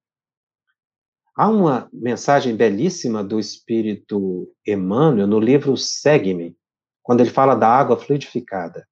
[1.35, 6.59] Há uma mensagem belíssima do Espírito Emmanuel no livro Segue-me,
[7.03, 8.87] quando ele fala da água fluidificada.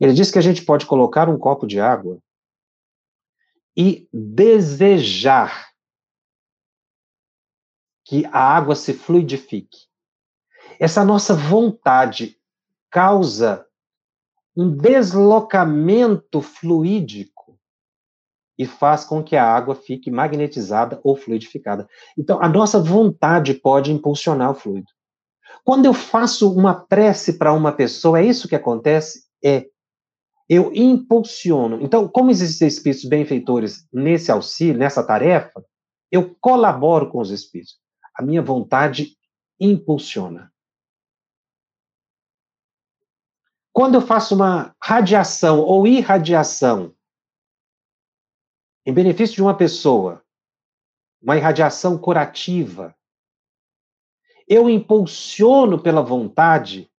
[0.00, 2.20] Ele diz que a gente pode colocar um copo de água
[3.76, 5.68] e desejar
[8.04, 9.86] que a água se fluidifique.
[10.80, 12.40] Essa nossa vontade
[12.90, 13.67] causa
[14.58, 17.56] um deslocamento fluídico
[18.58, 21.88] e faz com que a água fique magnetizada ou fluidificada.
[22.18, 24.88] Então, a nossa vontade pode impulsionar o fluido.
[25.64, 29.28] Quando eu faço uma prece para uma pessoa, é isso que acontece?
[29.44, 29.66] É.
[30.48, 31.80] Eu impulsiono.
[31.80, 35.62] Então, como existem espíritos benfeitores nesse auxílio, nessa tarefa,
[36.10, 37.76] eu colaboro com os espíritos.
[38.12, 39.16] A minha vontade
[39.60, 40.50] impulsiona.
[43.78, 46.96] Quando eu faço uma radiação ou irradiação
[48.84, 50.20] em benefício de uma pessoa,
[51.22, 52.92] uma irradiação curativa,
[54.48, 56.90] eu impulsiono pela vontade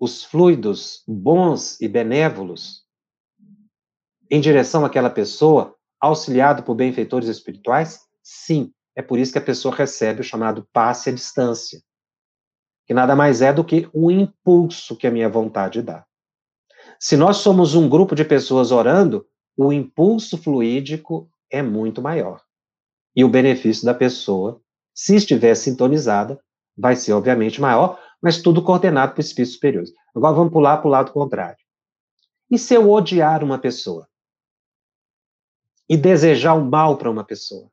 [0.00, 2.86] os fluidos bons e benévolos
[4.30, 8.06] em direção àquela pessoa, auxiliado por benfeitores espirituais?
[8.22, 11.82] Sim, é por isso que a pessoa recebe o chamado passe à distância
[12.90, 16.04] que nada mais é do que o impulso que a minha vontade dá.
[16.98, 19.24] Se nós somos um grupo de pessoas orando,
[19.56, 22.42] o impulso fluídico é muito maior.
[23.14, 24.60] E o benefício da pessoa,
[24.92, 26.40] se estiver sintonizada,
[26.76, 29.92] vai ser obviamente maior, mas tudo coordenado por espíritos superiores.
[30.12, 31.64] Agora vamos pular para o lado contrário.
[32.50, 34.08] E se eu odiar uma pessoa?
[35.88, 37.70] E desejar o mal para uma pessoa?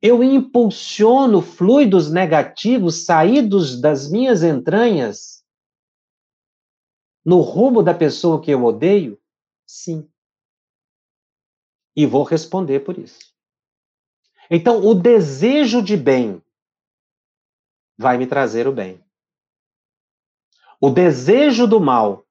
[0.00, 5.44] Eu impulsiono fluidos negativos saídos das minhas entranhas
[7.24, 9.20] no rumo da pessoa que eu odeio?
[9.66, 10.08] Sim.
[11.96, 13.34] E vou responder por isso.
[14.50, 16.40] Então, o desejo de bem
[17.98, 19.02] vai me trazer o bem.
[20.80, 22.26] O desejo do mal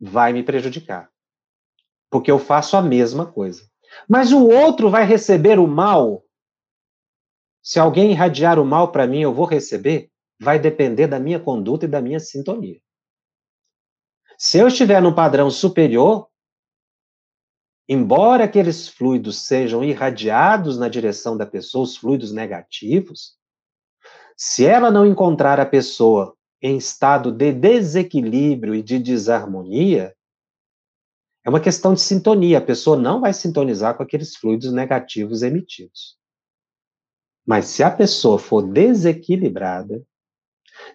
[0.00, 1.12] vai me prejudicar.
[2.10, 3.70] Porque eu faço a mesma coisa.
[4.08, 6.24] Mas o outro vai receber o mal
[7.62, 10.10] se alguém irradiar o mal para mim, eu vou receber?
[10.40, 12.80] Vai depender da minha conduta e da minha sintonia.
[14.38, 16.28] Se eu estiver no padrão superior,
[17.86, 23.36] embora aqueles fluidos sejam irradiados na direção da pessoa, os fluidos negativos,
[24.34, 30.16] se ela não encontrar a pessoa em estado de desequilíbrio e de desarmonia,
[31.44, 32.58] é uma questão de sintonia.
[32.58, 36.19] A pessoa não vai sintonizar com aqueles fluidos negativos emitidos.
[37.46, 40.02] Mas se a pessoa for desequilibrada,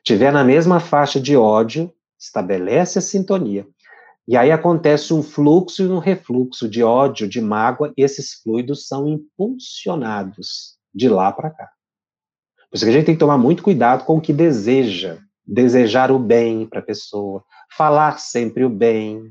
[0.04, 3.68] tiver na mesma faixa de ódio, estabelece a sintonia.
[4.28, 8.88] E aí acontece um fluxo e um refluxo de ódio, de mágoa, e esses fluidos
[8.88, 11.70] são impulsionados de lá para cá.
[12.70, 15.20] Por isso que a gente tem que tomar muito cuidado com o que deseja.
[15.48, 17.44] Desejar o bem para a pessoa,
[17.78, 19.30] falar sempre o bem,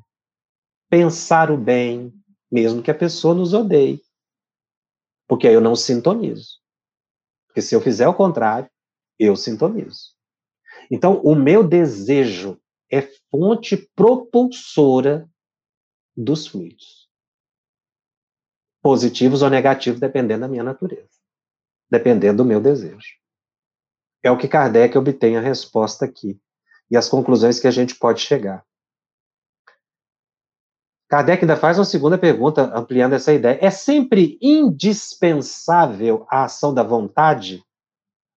[0.89, 2.13] pensar o bem,
[2.51, 4.01] mesmo que a pessoa nos odeie.
[5.27, 6.64] Porque aí eu não sintonizo.
[7.55, 8.69] Porque se eu fizer o contrário,
[9.17, 10.09] eu sintonizo.
[10.91, 15.31] Então, o meu desejo é fonte propulsora
[16.17, 17.09] dos fluidos.
[18.83, 21.09] Positivos ou negativos, dependendo da minha natureza.
[21.89, 23.21] Dependendo do meu desejo.
[24.21, 26.41] É o que Kardec obtém a resposta aqui.
[26.91, 28.67] E as conclusões que a gente pode chegar.
[31.15, 33.57] Kardec ainda faz uma segunda pergunta, ampliando essa ideia.
[33.63, 37.63] É sempre indispensável a ação da vontade,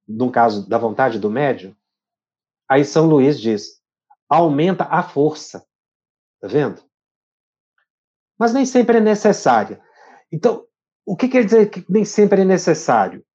[0.08, 1.76] no caso da vontade do médium?
[2.70, 3.82] Aí São Luís diz:
[4.30, 5.66] aumenta a força.
[6.40, 6.80] Tá vendo?
[8.38, 9.82] Mas nem sempre é necessária.
[10.32, 10.64] Então,
[11.04, 13.26] o que quer dizer que nem sempre é necessário?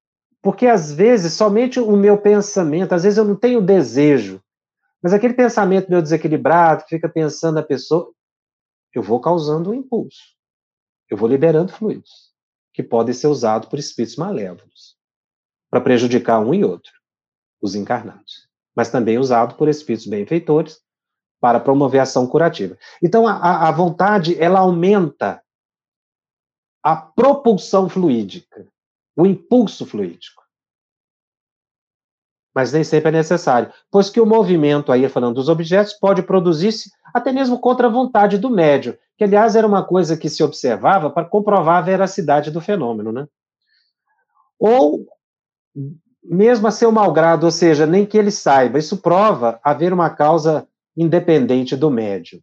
[0.41, 4.41] Porque às vezes somente o meu pensamento, às vezes eu não tenho desejo,
[5.01, 8.09] mas aquele pensamento meu desequilibrado, fica pensando a pessoa,
[8.93, 10.35] eu vou causando um impulso.
[11.09, 12.31] Eu vou liberando fluidos
[12.73, 14.97] que podem ser usados por espíritos malévolos
[15.69, 16.91] para prejudicar um e outro,
[17.61, 20.81] os encarnados, mas também usado por espíritos benfeitores
[21.39, 22.77] para promover ação curativa.
[23.01, 25.43] Então, a, a vontade, ela aumenta
[26.81, 28.67] a propulsão fluídica,
[29.15, 30.42] o impulso fluídico
[32.53, 36.91] mas nem sempre é necessário, pois que o movimento, aí falando dos objetos, pode produzir-se
[37.13, 41.09] até mesmo contra a vontade do médio, que aliás era uma coisa que se observava
[41.09, 43.27] para comprovar a veracidade do fenômeno, né?
[44.59, 45.05] Ou
[46.23, 50.67] mesmo a seu malgrado, ou seja, nem que ele saiba, isso prova haver uma causa
[50.95, 52.41] independente do médio.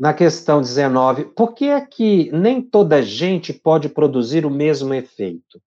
[0.00, 5.60] na questão 19, por que é que nem toda gente pode produzir o mesmo efeito?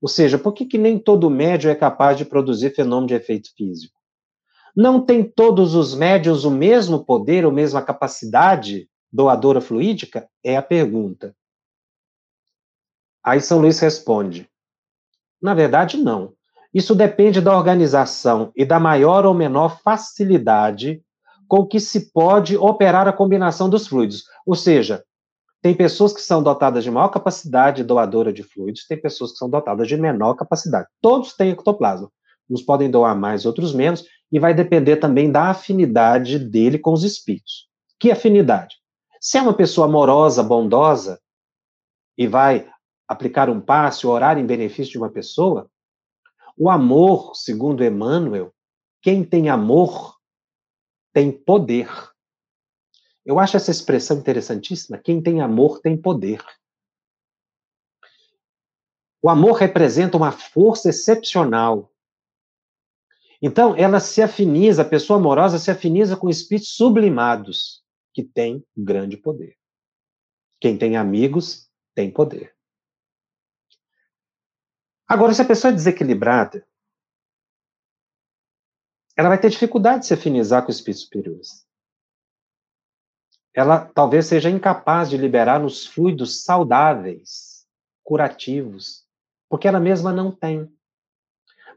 [0.00, 3.50] Ou seja, por que, que nem todo médium é capaz de produzir fenômeno de efeito
[3.56, 4.00] físico?
[4.74, 10.28] Não tem todos os médios o mesmo poder, a mesma capacidade doadora fluídica?
[10.42, 11.34] É a pergunta.
[13.22, 14.48] Aí São Luís responde:
[15.40, 16.34] na verdade, não.
[16.72, 21.02] Isso depende da organização e da maior ou menor facilidade
[21.48, 24.24] com que se pode operar a combinação dos fluidos.
[24.46, 25.02] Ou seja,
[25.62, 29.50] tem pessoas que são dotadas de maior capacidade doadora de fluidos, tem pessoas que são
[29.50, 30.88] dotadas de menor capacidade.
[31.00, 32.10] Todos têm ectoplasma.
[32.48, 37.04] Uns podem doar mais, outros menos, e vai depender também da afinidade dele com os
[37.04, 37.68] espíritos.
[37.98, 38.76] Que afinidade?
[39.20, 41.20] Se é uma pessoa amorosa, bondosa,
[42.16, 42.68] e vai
[43.06, 45.70] aplicar um passe, orar em benefício de uma pessoa,
[46.56, 48.52] o amor, segundo Emmanuel,
[49.02, 50.16] quem tem amor
[51.12, 51.88] tem poder.
[53.30, 54.98] Eu acho essa expressão interessantíssima.
[54.98, 56.44] Quem tem amor tem poder.
[59.22, 61.94] O amor representa uma força excepcional.
[63.40, 69.16] Então, ela se afiniza, a pessoa amorosa se afiniza com espíritos sublimados, que têm grande
[69.16, 69.56] poder.
[70.60, 72.52] Quem tem amigos tem poder.
[75.06, 76.66] Agora, se a pessoa é desequilibrada,
[79.16, 81.69] ela vai ter dificuldade de se afinizar com espíritos superiores.
[83.54, 87.66] Ela talvez seja incapaz de liberar os fluidos saudáveis,
[88.04, 89.04] curativos,
[89.48, 90.70] porque ela mesma não tem.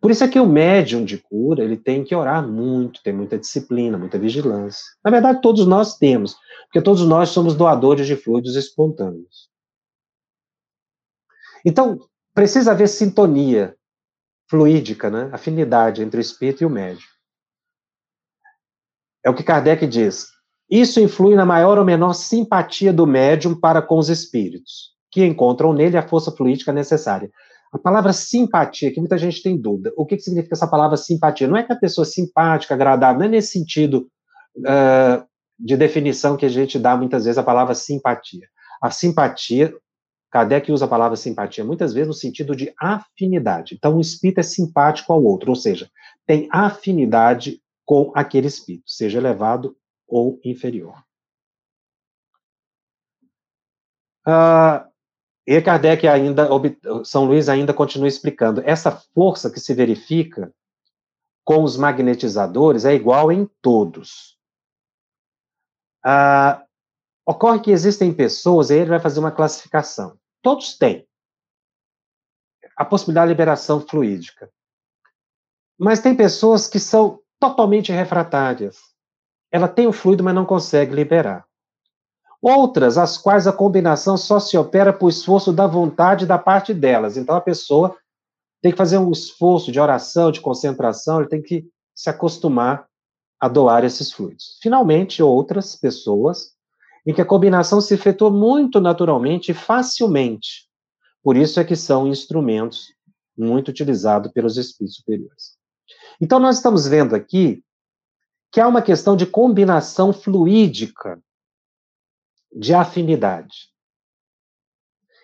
[0.03, 3.39] Por isso é que o médium de cura, ele tem que orar muito, ter muita
[3.39, 4.83] disciplina, muita vigilância.
[5.01, 9.49] Na verdade, todos nós temos, porque todos nós somos doadores de fluidos espontâneos.
[11.65, 11.97] Então,
[12.33, 13.77] precisa haver sintonia
[14.49, 15.29] fluídica, né?
[15.31, 17.07] afinidade entre o espírito e o médium.
[19.23, 20.32] É o que Kardec diz.
[20.73, 25.71] Isso influi na maior ou menor simpatia do médium para com os espíritos, que encontram
[25.71, 27.29] nele a força fluídica necessária.
[27.71, 29.93] A palavra simpatia, que muita gente tem dúvida.
[29.95, 31.47] O que, que significa essa palavra simpatia?
[31.47, 34.07] Não é que a pessoa é simpática, agradável, não é nesse sentido
[34.57, 35.23] uh,
[35.59, 38.47] de definição que a gente dá muitas vezes a palavra simpatia.
[38.81, 39.75] A simpatia,
[40.31, 43.75] Kardec usa a palavra simpatia muitas vezes no sentido de afinidade.
[43.75, 45.87] Então, o espírito é simpático ao outro, ou seja,
[46.25, 49.75] tem afinidade com aquele espírito, seja elevado
[50.13, 51.03] ou inferior.
[54.25, 54.87] Ah,
[55.45, 56.47] e Kardec ainda,
[57.03, 60.53] São Luís ainda continua explicando, essa força que se verifica
[61.43, 64.37] com os magnetizadores é igual em todos.
[66.05, 66.63] Ah,
[67.25, 70.17] ocorre que existem pessoas, e ele vai fazer uma classificação.
[70.41, 71.07] Todos têm
[72.77, 74.49] a possibilidade de liberação fluídica.
[75.77, 78.92] Mas tem pessoas que são totalmente refratárias.
[79.53, 81.45] Ela tem o fluido, mas não consegue liberar.
[82.41, 87.15] Outras, as quais a combinação só se opera por esforço da vontade da parte delas.
[87.15, 87.95] Então a pessoa
[88.61, 92.87] tem que fazer um esforço de oração, de concentração, ele tem que se acostumar
[93.39, 94.57] a doar esses fluidos.
[94.61, 96.53] Finalmente, outras pessoas
[97.05, 100.67] em que a combinação se efetua muito naturalmente e facilmente.
[101.21, 102.87] Por isso é que são instrumentos
[103.37, 105.57] muito utilizados pelos espíritos superiores.
[106.19, 107.63] Então, nós estamos vendo aqui
[108.53, 111.19] que há uma questão de combinação fluídica,
[112.55, 113.73] de afinidade.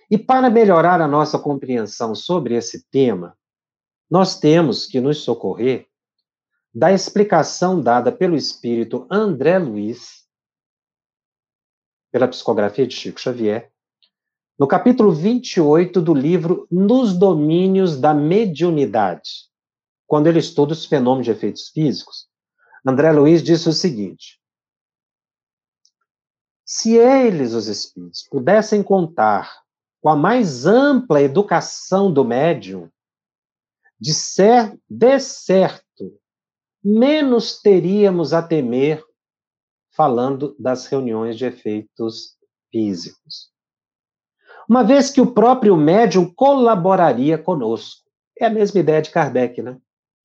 [0.09, 3.37] E para melhorar a nossa compreensão sobre esse tema,
[4.09, 5.87] nós temos que nos socorrer
[6.73, 10.27] da explicação dada pelo espírito André Luiz,
[12.11, 13.71] pela psicografia de Chico Xavier,
[14.57, 19.47] no capítulo 28 do livro Nos Domínios da Mediunidade
[20.07, 22.27] quando ele estuda os fenômenos de efeitos físicos,
[22.85, 24.39] André Luiz disse o seguinte:
[26.65, 29.63] se eles, os espíritos, pudessem contar
[30.01, 32.89] com a mais ampla educação do médium,
[33.99, 34.11] de,
[34.89, 36.19] de certo,
[36.83, 39.03] menos teríamos a temer
[39.91, 42.37] falando das reuniões de efeitos
[42.71, 43.51] físicos.
[44.69, 48.07] Uma vez que o próprio médium colaboraria conosco.
[48.39, 49.77] É a mesma ideia de Kardec, né?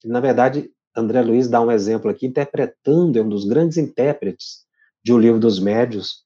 [0.05, 4.65] Na verdade, André Luiz dá um exemplo aqui, interpretando, é um dos grandes intérpretes
[5.03, 6.25] de O Livro dos Médios,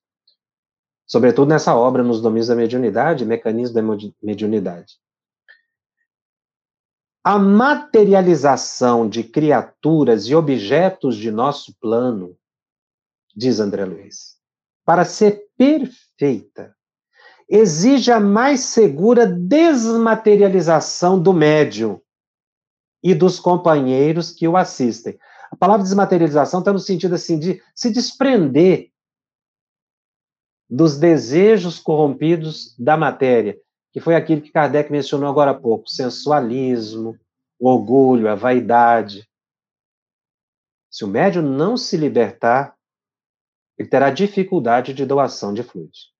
[1.06, 3.82] sobretudo nessa obra, Nos Domínios da Mediunidade, Mecanismo da
[4.22, 4.98] Mediunidade.
[7.24, 12.36] A materialização de criaturas e objetos de nosso plano,
[13.34, 14.36] diz André Luiz,
[14.84, 16.74] para ser perfeita,
[17.48, 22.00] exige a mais segura desmaterialização do médium
[23.03, 25.18] e dos companheiros que o assistem.
[25.51, 28.90] A palavra desmaterialização está no sentido assim de se desprender
[30.68, 33.59] dos desejos corrompidos da matéria,
[33.92, 37.18] que foi aquilo que Kardec mencionou agora há pouco: sensualismo,
[37.59, 39.26] o orgulho, a vaidade.
[40.90, 42.76] Se o médium não se libertar,
[43.78, 46.12] ele terá dificuldade de doação de fluidos.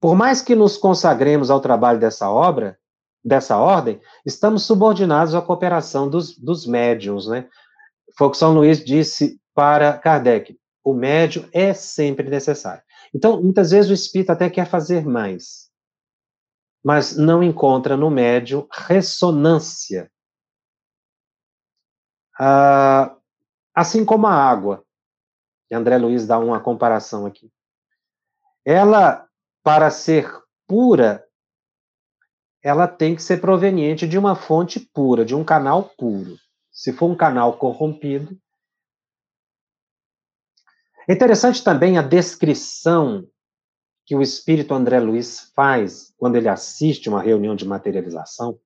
[0.00, 2.78] Por mais que nos consagremos ao trabalho dessa obra,
[3.24, 7.48] dessa ordem, estamos subordinados à cooperação dos, dos médiums, né?
[8.16, 12.82] Foi o que São Luís disse para Kardec: o médium é sempre necessário.
[13.14, 15.70] Então, muitas vezes o espírito até quer fazer mais,
[16.82, 20.10] mas não encontra no médium ressonância.
[22.38, 23.16] Ah,
[23.74, 24.84] assim como a água,
[25.70, 27.52] André Luiz dá uma comparação aqui.
[28.64, 29.28] Ela,
[29.62, 30.30] para ser
[30.66, 31.24] pura,
[32.62, 36.36] ela tem que ser proveniente de uma fonte pura, de um canal puro.
[36.70, 38.38] Se for um canal corrompido.
[41.08, 43.26] É interessante também a descrição
[44.06, 48.58] que o espírito André Luiz faz quando ele assiste uma reunião de materialização.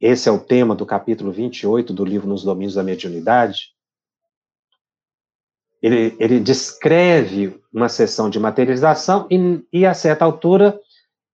[0.00, 3.72] Esse é o tema do capítulo 28 do livro Nos Domínios da Mediunidade.
[5.80, 10.78] Ele, ele descreve uma sessão de materialização e, e, a certa altura,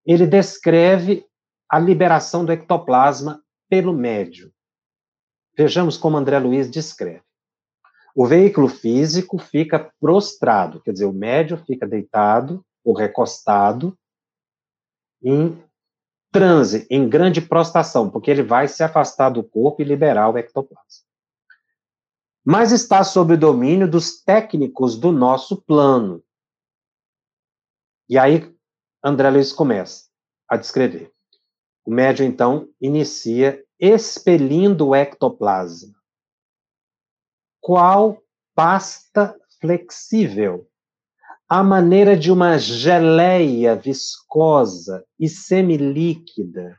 [0.05, 1.25] ele descreve
[1.71, 4.53] a liberação do ectoplasma pelo médio.
[5.57, 7.23] Vejamos como André Luiz descreve.
[8.15, 13.97] O veículo físico fica prostrado, quer dizer, o médio fica deitado ou recostado
[15.23, 15.63] em
[16.33, 21.07] transe, em grande prostração, porque ele vai se afastar do corpo e liberar o ectoplasma.
[22.45, 26.25] Mas está sob o domínio dos técnicos do nosso plano.
[28.09, 28.53] E aí,
[29.05, 30.09] André Luiz começa
[30.49, 31.13] a descrever.
[31.91, 35.93] O médium, então, inicia expelindo o ectoplasma.
[37.61, 38.23] Qual
[38.55, 40.69] pasta flexível,
[41.49, 46.79] a maneira de uma geleia viscosa e semilíquida,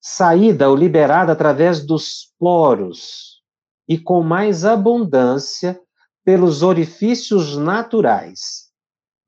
[0.00, 3.40] saída ou liberada através dos poros
[3.88, 5.80] e com mais abundância
[6.24, 8.68] pelos orifícios naturais,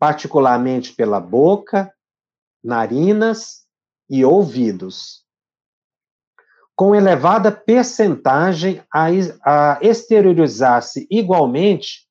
[0.01, 1.95] particularmente pela boca,
[2.61, 3.68] narinas
[4.09, 5.25] e ouvidos,
[6.75, 12.07] com elevada percentagem a, exteriorizar-se igualmente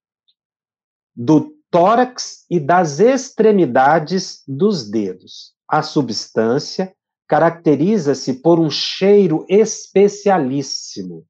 [1.15, 5.53] do tórax e das extremidades dos dedos.
[5.67, 6.93] A substância
[7.27, 11.25] caracteriza-se por um cheiro especialíssimo.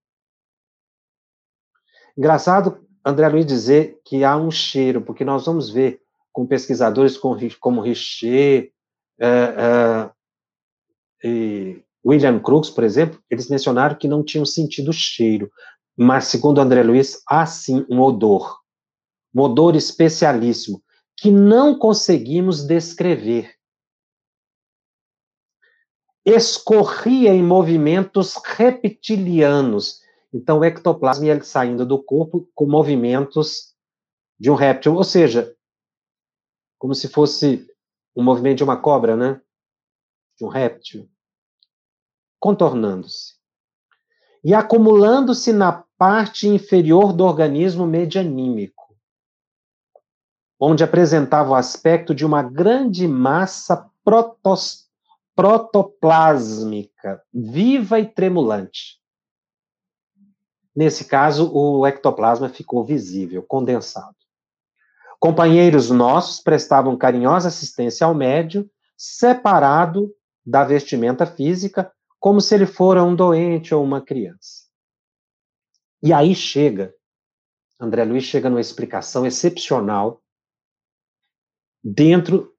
[2.18, 6.01] Engraçado André Luiz dizer que há um cheiro, porque nós vamos ver
[6.34, 8.74] com pesquisadores como Richer,
[9.22, 10.16] uh, uh,
[11.24, 15.51] e William Crookes, por exemplo, eles mencionaram que não tinham sentido cheiro,
[15.95, 18.59] mas segundo André Luiz, há sim um odor,
[19.34, 20.82] um odor especialíssimo,
[21.18, 23.51] que não conseguimos descrever.
[26.24, 30.01] Escorria em movimentos reptilianos.
[30.34, 33.74] Então, o ectoplasma ia saindo do corpo com movimentos
[34.39, 35.55] de um réptil, ou seja,
[36.78, 37.65] como se fosse
[38.15, 39.41] um movimento de uma cobra, né?
[40.38, 41.10] De um réptil,
[42.40, 43.38] contornando-se
[44.44, 48.96] e acumulando-se na parte inferior do organismo medianímico,
[50.60, 54.88] onde apresentava o aspecto de uma grande massa protos,
[55.36, 59.02] protoplásmica, viva e tremulante.
[60.76, 64.16] Nesse caso, o ectoplasma ficou visível, condensado.
[65.20, 70.16] Companheiros nossos prestavam carinhosa assistência ao médio, separado
[70.48, 74.66] da vestimenta física, como se ele fora um doente ou uma criança.
[76.02, 76.95] E aí chega,
[77.78, 80.24] André Luiz chega numa explicação excepcional
[81.84, 82.56] dentro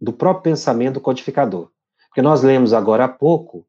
[0.00, 1.72] do próprio pensamento codificador.
[2.08, 3.66] Porque nós lemos agora há pouco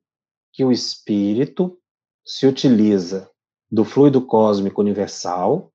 [0.53, 1.79] que o espírito
[2.23, 3.31] se utiliza
[3.71, 5.73] do fluido cósmico universal,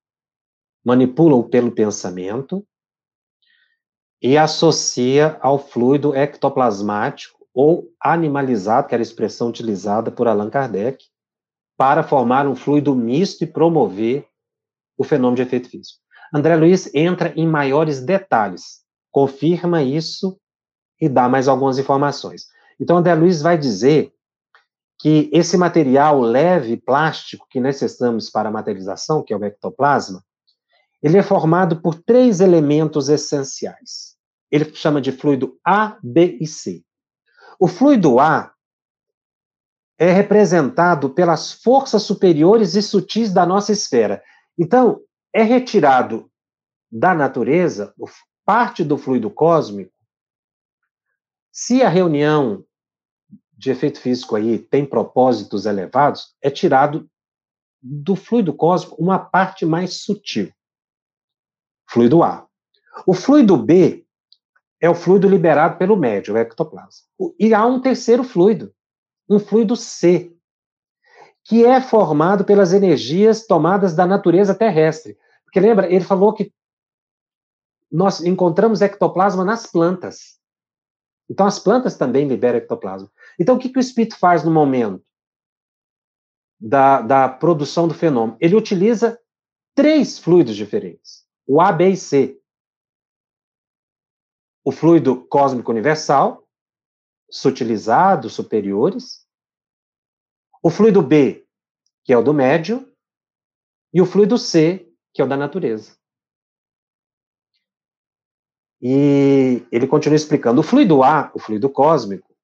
[0.84, 2.64] manipula-o pelo pensamento
[4.22, 11.02] e associa ao fluido ectoplasmático ou animalizado, que era a expressão utilizada por Allan Kardec,
[11.74, 14.28] para formar um fluido misto e promover
[14.98, 15.98] o fenômeno de efeito físico.
[16.34, 20.38] André Luiz entra em maiores detalhes, confirma isso
[21.00, 22.44] e dá mais algumas informações.
[22.78, 24.12] Então, André Luiz vai dizer
[24.98, 30.22] que esse material leve plástico que necessitamos para a materialização, que é o ectoplasma,
[31.02, 34.14] ele é formado por três elementos essenciais.
[34.50, 36.85] Ele chama de fluido A, B e C.
[37.58, 38.52] O fluido A
[39.98, 44.22] é representado pelas forças superiores e sutis da nossa esfera.
[44.58, 45.00] Então,
[45.32, 46.30] é retirado
[46.90, 47.94] da natureza,
[48.44, 49.92] parte do fluido cósmico,
[51.50, 52.64] se a reunião
[53.52, 57.10] de efeito físico aí tem propósitos elevados, é tirado
[57.82, 60.52] do fluido cósmico uma parte mais sutil.
[61.88, 62.46] Fluido A.
[63.06, 64.05] O fluido B
[64.86, 67.06] é o fluido liberado pelo médio, o ectoplasma.
[67.38, 68.72] E há um terceiro fluido,
[69.28, 70.32] um fluido C,
[71.44, 75.18] que é formado pelas energias tomadas da natureza terrestre.
[75.44, 76.52] Porque lembra, ele falou que
[77.90, 80.36] nós encontramos ectoplasma nas plantas.
[81.28, 83.10] Então, as plantas também liberam ectoplasma.
[83.38, 85.04] Então, o que, que o espírito faz no momento
[86.60, 88.36] da, da produção do fenômeno?
[88.40, 89.18] Ele utiliza
[89.74, 92.40] três fluidos diferentes: o A, B e C.
[94.66, 96.44] O fluido cósmico universal,
[97.30, 99.24] sutilizado, superiores.
[100.60, 101.46] O fluido B,
[102.04, 102.92] que é o do médio.
[103.94, 105.96] E o fluido C, que é o da natureza.
[108.82, 112.36] E ele continua explicando: o fluido A, o fluido cósmico,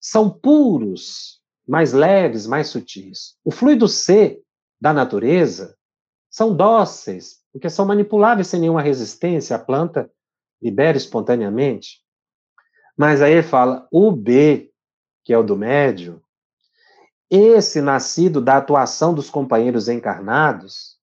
[0.00, 3.38] são puros, mais leves, mais sutis.
[3.44, 4.42] O fluido C,
[4.80, 5.78] da natureza,
[6.28, 10.12] são dóceis, porque são manipuláveis sem nenhuma resistência, a planta
[10.64, 12.00] libera espontaneamente.
[12.96, 14.72] Mas aí ele fala: o B,
[15.22, 16.22] que é o do médio,
[17.30, 20.98] esse nascido da atuação dos companheiros encarnados,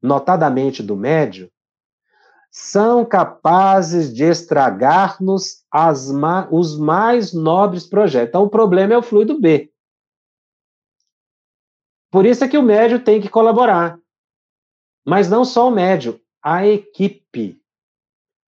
[0.00, 1.50] notadamente do médio,
[2.50, 5.64] são capazes de estragar-nos
[6.12, 8.28] ma os mais nobres projetos.
[8.28, 9.72] Então, o problema é o fluido B.
[12.10, 13.98] Por isso é que o médio tem que colaborar.
[15.04, 17.61] Mas não só o médio, a equipe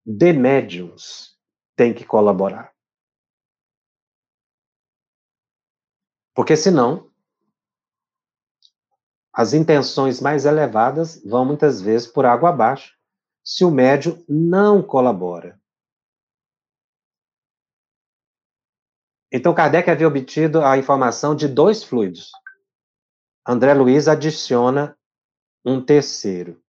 [0.05, 1.39] de médiums
[1.77, 2.75] tem que colaborar.
[6.35, 7.11] Porque senão,
[9.33, 12.97] as intenções mais elevadas vão muitas vezes por água abaixo
[13.43, 15.61] se o médio não colabora.
[19.33, 22.31] Então, Kardec havia obtido a informação de dois fluidos.
[23.47, 24.97] André Luiz adiciona
[25.65, 26.64] um terceiro.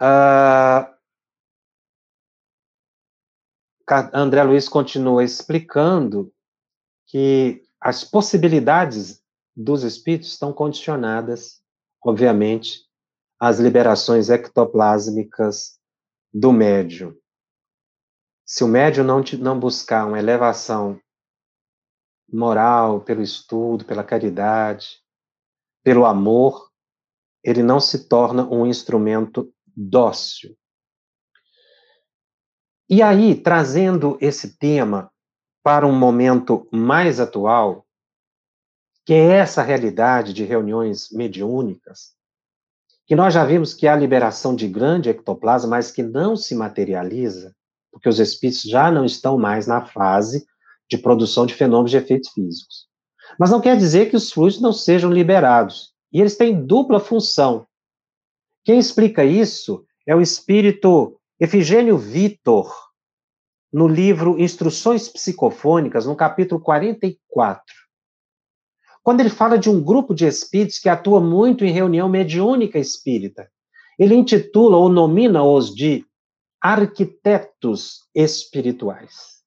[0.00, 0.96] Uh,
[4.12, 6.32] André Luiz continua explicando
[7.06, 9.22] que as possibilidades
[9.56, 11.62] dos espíritos estão condicionadas,
[12.04, 12.86] obviamente,
[13.40, 15.78] às liberações ectoplásmicas
[16.32, 17.16] do médium.
[18.44, 21.00] Se o médium não, não buscar uma elevação
[22.30, 25.02] moral pelo estudo, pela caridade,
[25.82, 26.70] pelo amor,
[27.42, 30.56] ele não se torna um instrumento dócil.
[32.90, 35.10] E aí, trazendo esse tema
[35.62, 37.86] para um momento mais atual,
[39.06, 42.16] que é essa realidade de reuniões mediúnicas,
[43.06, 47.54] que nós já vimos que há liberação de grande ectoplasma, mas que não se materializa,
[47.92, 50.44] porque os espíritos já não estão mais na fase
[50.90, 52.88] de produção de fenômenos de efeitos físicos.
[53.38, 55.92] Mas não quer dizer que os fluidos não sejam liberados.
[56.12, 57.67] E eles têm dupla função.
[58.68, 62.70] Quem explica isso é o espírito Efigênio Vitor,
[63.72, 67.64] no livro Instruções Psicofônicas, no capítulo 44.
[69.02, 73.50] Quando ele fala de um grupo de espíritos que atua muito em reunião mediúnica espírita,
[73.98, 76.04] ele intitula ou nomina-os de
[76.60, 79.42] arquitetos espirituais.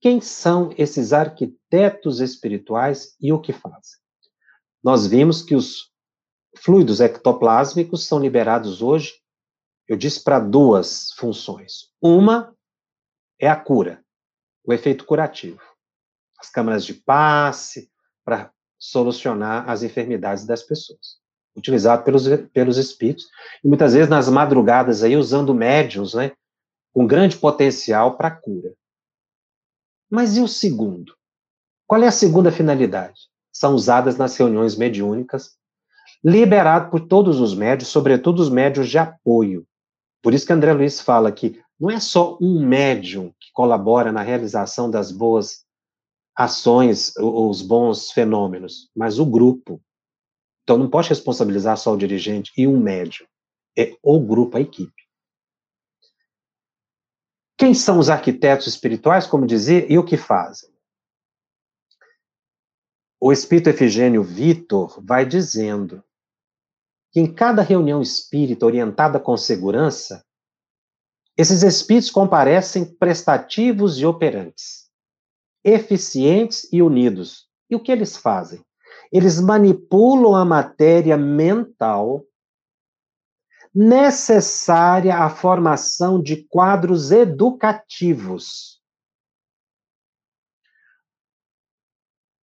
[0.00, 3.98] Quem são esses arquitetos espirituais e o que fazem?
[4.84, 5.92] Nós vimos que os
[6.56, 9.14] fluidos ectoplásmicos são liberados hoje,
[9.86, 11.90] eu disse, para duas funções.
[12.00, 12.54] Uma
[13.38, 14.02] é a cura,
[14.64, 15.60] o efeito curativo.
[16.38, 17.90] As câmaras de passe,
[18.24, 21.18] para solucionar as enfermidades das pessoas.
[21.56, 23.26] Utilizado pelos, pelos espíritos,
[23.62, 26.32] e muitas vezes nas madrugadas aí, usando médiums, né,
[26.92, 28.74] com grande potencial para cura.
[30.10, 31.14] Mas e o segundo?
[31.86, 33.28] Qual é a segunda finalidade?
[33.52, 35.56] São usadas nas reuniões mediúnicas,
[36.24, 39.66] liberado por todos os médios, sobretudo os médios de apoio.
[40.22, 44.22] Por isso que André Luiz fala que não é só um médium que colabora na
[44.22, 45.66] realização das boas
[46.34, 49.82] ações, os bons fenômenos, mas o grupo.
[50.62, 53.28] Então não pode responsabilizar só o dirigente e um médio.
[53.76, 55.04] É o grupo, a equipe.
[57.58, 60.70] Quem são os arquitetos espirituais, como dizer, e o que fazem?
[63.20, 66.02] O espírito Efigênio Vitor vai dizendo
[67.14, 70.22] que em cada reunião espírita orientada com segurança,
[71.34, 74.84] esses espíritos comparecem prestativos e operantes
[75.66, 77.48] eficientes e unidos.
[77.70, 78.62] E o que eles fazem?
[79.14, 82.26] eles manipulam a matéria mental
[83.72, 88.82] necessária à formação de quadros educativos.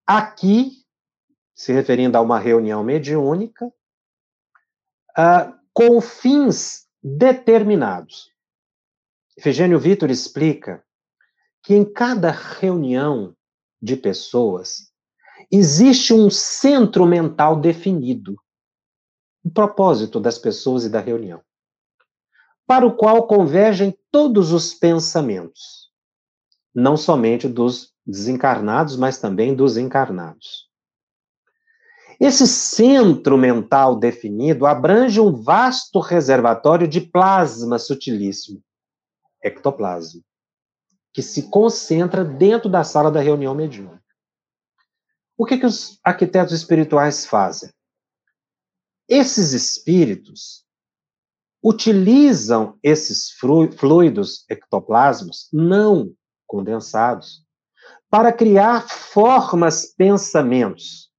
[0.07, 0.85] Aqui,
[1.53, 3.69] se referindo a uma reunião mediúnica,
[5.17, 8.29] uh, com fins determinados.
[9.37, 10.83] Efigênio Vitor explica
[11.63, 13.35] que em cada reunião
[13.81, 14.91] de pessoas
[15.51, 18.35] existe um centro mental definido,
[19.43, 21.41] o propósito das pessoas e da reunião,
[22.67, 25.91] para o qual convergem todos os pensamentos,
[26.73, 30.70] não somente dos desencarnados, mas também dos encarnados.
[32.23, 38.63] Esse centro mental definido abrange um vasto reservatório de plasma sutilíssimo,
[39.43, 40.21] ectoplasma,
[41.11, 44.03] que se concentra dentro da sala da reunião mediúnica.
[45.35, 47.73] O que, que os arquitetos espirituais fazem?
[49.09, 50.63] Esses espíritos
[51.63, 56.13] utilizam esses fluidos ectoplasmos não
[56.45, 57.43] condensados
[58.11, 61.10] para criar formas, pensamentos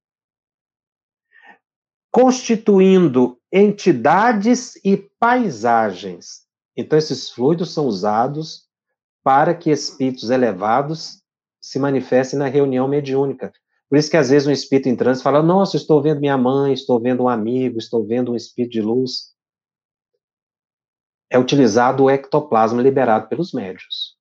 [2.13, 6.43] constituindo entidades e paisagens.
[6.77, 8.67] Então, esses fluidos são usados
[9.23, 11.23] para que espíritos elevados
[11.59, 13.51] se manifestem na reunião mediúnica.
[13.89, 16.73] Por isso que às vezes um espírito em transe fala: Nossa, estou vendo minha mãe,
[16.73, 19.33] estou vendo um amigo, estou vendo um espírito de luz.
[21.31, 24.15] É utilizado o ectoplasma liberado pelos médios.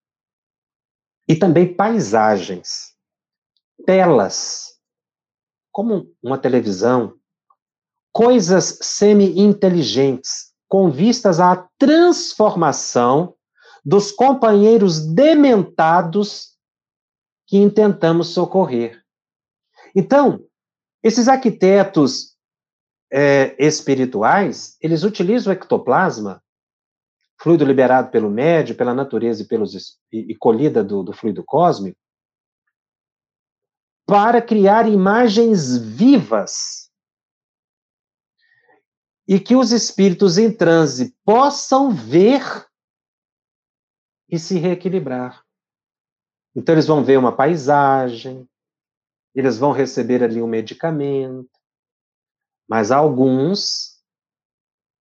[1.29, 2.95] E também paisagens,
[3.85, 4.79] telas,
[5.71, 7.19] como uma televisão,
[8.13, 13.35] coisas semi-inteligentes, com vistas à transformação
[13.85, 16.53] dos companheiros dementados
[17.47, 19.03] que intentamos socorrer.
[19.95, 20.45] Então,
[21.03, 22.37] esses arquitetos
[23.13, 26.43] é, espirituais, eles utilizam o ectoplasma,
[27.39, 29.75] fluido liberado pelo médio, pela natureza e, pelos,
[30.13, 31.99] e, e colhida do, do fluido cósmico,
[34.07, 36.82] para criar imagens vivas
[39.27, 42.43] e que os espíritos em transe possam ver
[44.29, 45.45] e se reequilibrar.
[46.55, 48.49] Então, eles vão ver uma paisagem,
[49.35, 51.51] eles vão receber ali um medicamento,
[52.69, 54.01] mas alguns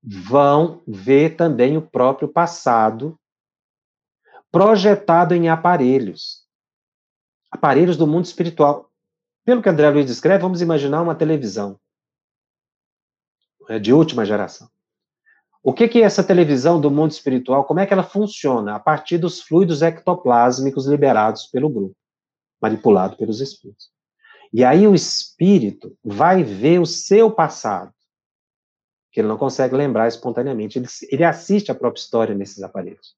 [0.03, 3.19] vão ver também o próprio passado
[4.51, 6.41] projetado em aparelhos
[7.51, 8.89] aparelhos do mundo espiritual.
[9.43, 11.78] Pelo que André Luiz descreve, vamos imaginar uma televisão
[13.70, 14.70] é, de última geração.
[15.64, 18.76] O que, que é essa televisão do mundo espiritual, como é que ela funciona?
[18.76, 21.95] A partir dos fluidos ectoplásmicos liberados pelo grupo,
[22.59, 23.91] manipulado pelos espíritos.
[24.51, 27.93] E aí o espírito vai ver o seu passado,
[29.12, 30.80] que ele não consegue lembrar espontaneamente.
[30.80, 33.16] Ele, ele assiste a própria história nesses aparelhos.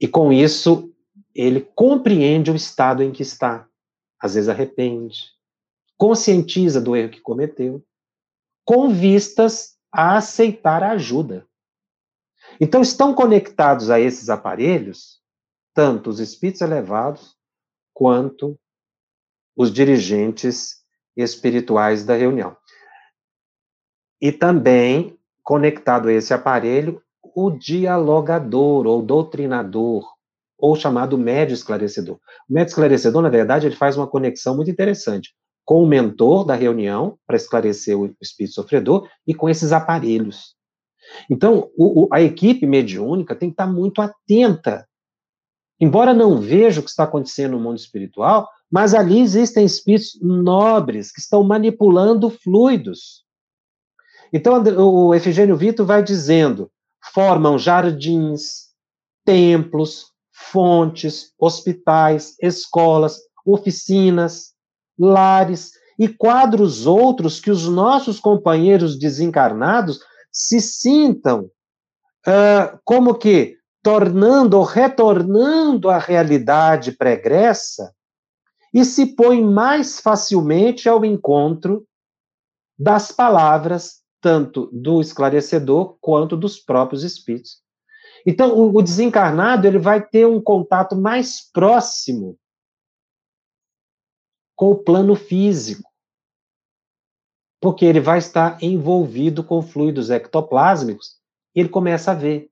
[0.00, 0.92] E com isso,
[1.32, 3.68] ele compreende o estado em que está.
[4.18, 5.30] Às vezes arrepende,
[5.96, 7.84] conscientiza do erro que cometeu
[8.64, 11.46] com vistas a aceitar a ajuda.
[12.60, 15.22] Então, estão conectados a esses aparelhos
[15.74, 17.36] tanto os espíritos elevados
[17.94, 18.58] quanto
[19.56, 20.82] os dirigentes
[21.16, 22.56] espirituais da reunião.
[24.20, 27.02] E também, conectado a esse aparelho,
[27.34, 30.06] o dialogador ou doutrinador,
[30.58, 32.16] ou chamado médio esclarecedor.
[32.48, 35.34] O médio esclarecedor, na verdade, ele faz uma conexão muito interessante
[35.72, 40.54] com o mentor da reunião, para esclarecer o espírito sofredor, e com esses aparelhos.
[41.30, 44.86] Então, o, o, a equipe mediúnica tem que estar muito atenta.
[45.80, 51.10] Embora não veja o que está acontecendo no mundo espiritual, mas ali existem espíritos nobres
[51.10, 53.24] que estão manipulando fluidos.
[54.30, 56.70] Então, o Efigênio Vitor vai dizendo:
[57.14, 58.74] formam jardins,
[59.24, 63.16] templos, fontes, hospitais, escolas,
[63.46, 64.51] oficinas,
[65.02, 70.00] lares e quadros outros que os nossos companheiros desencarnados
[70.30, 71.50] se sintam
[72.26, 77.92] uh, como que tornando ou retornando à realidade pregressa
[78.72, 81.84] e se põe mais facilmente ao encontro
[82.78, 87.60] das palavras tanto do esclarecedor quanto dos próprios espíritos.
[88.24, 92.38] Então, o, desencarnado ele vai ter um contato mais próximo
[94.62, 95.90] com o plano físico,
[97.60, 101.16] porque ele vai estar envolvido com fluidos ectoplásmicos
[101.52, 102.48] e ele começa a ver.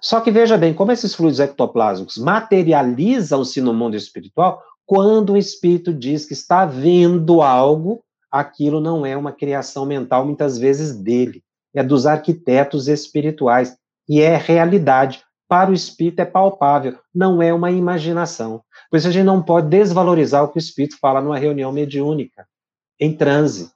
[0.00, 5.92] Só que veja bem, como esses fluidos ectoplásmicos materializam-se no mundo espiritual, Quando o espírito
[5.92, 11.42] diz que está vendo algo, aquilo não é uma criação mental, muitas vezes dele,
[11.74, 13.76] é dos arquitetos espirituais,
[14.08, 15.22] e é realidade.
[15.48, 18.62] Para o espírito é palpável, não é uma imaginação.
[18.92, 22.46] Por isso a gente não pode desvalorizar o que o espírito fala numa reunião mediúnica,
[23.00, 23.72] em transe,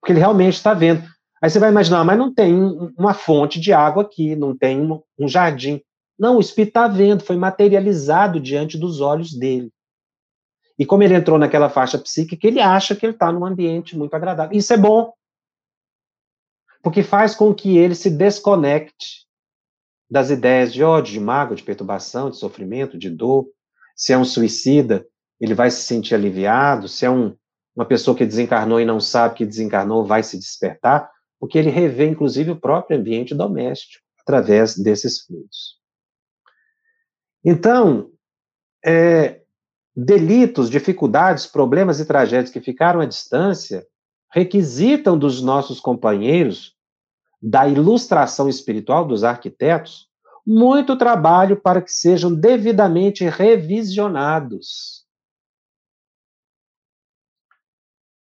[0.00, 1.02] porque ele realmente está vendo.
[1.42, 2.54] Aí você vai imaginar, mas não tem
[2.96, 4.80] uma fonte de água aqui, não tem
[5.18, 5.82] um jardim.
[6.16, 9.72] Não, o espírito está vendo, foi materializado diante dos olhos dele.
[10.78, 14.14] E como ele entrou naquela faixa psíquica, ele acha que ele está num ambiente muito
[14.14, 14.56] agradável.
[14.56, 15.12] Isso é bom.
[16.80, 19.26] Porque faz com que ele se desconecte
[20.08, 23.48] das ideias de ódio, de mágoa, de perturbação, de sofrimento, de dor.
[24.00, 25.06] Se é um suicida,
[25.38, 26.88] ele vai se sentir aliviado.
[26.88, 27.36] Se é um,
[27.76, 32.06] uma pessoa que desencarnou e não sabe que desencarnou, vai se despertar, porque ele revê,
[32.08, 35.78] inclusive, o próprio ambiente doméstico através desses fluidos.
[37.44, 38.10] Então,
[38.82, 39.42] é,
[39.94, 43.86] delitos, dificuldades, problemas e tragédias que ficaram à distância
[44.32, 46.74] requisitam dos nossos companheiros
[47.42, 50.09] da ilustração espiritual dos arquitetos
[50.50, 55.06] muito trabalho para que sejam devidamente revisionados.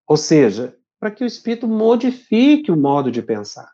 [0.07, 3.73] Ou seja, para que o espírito modifique o modo de pensar.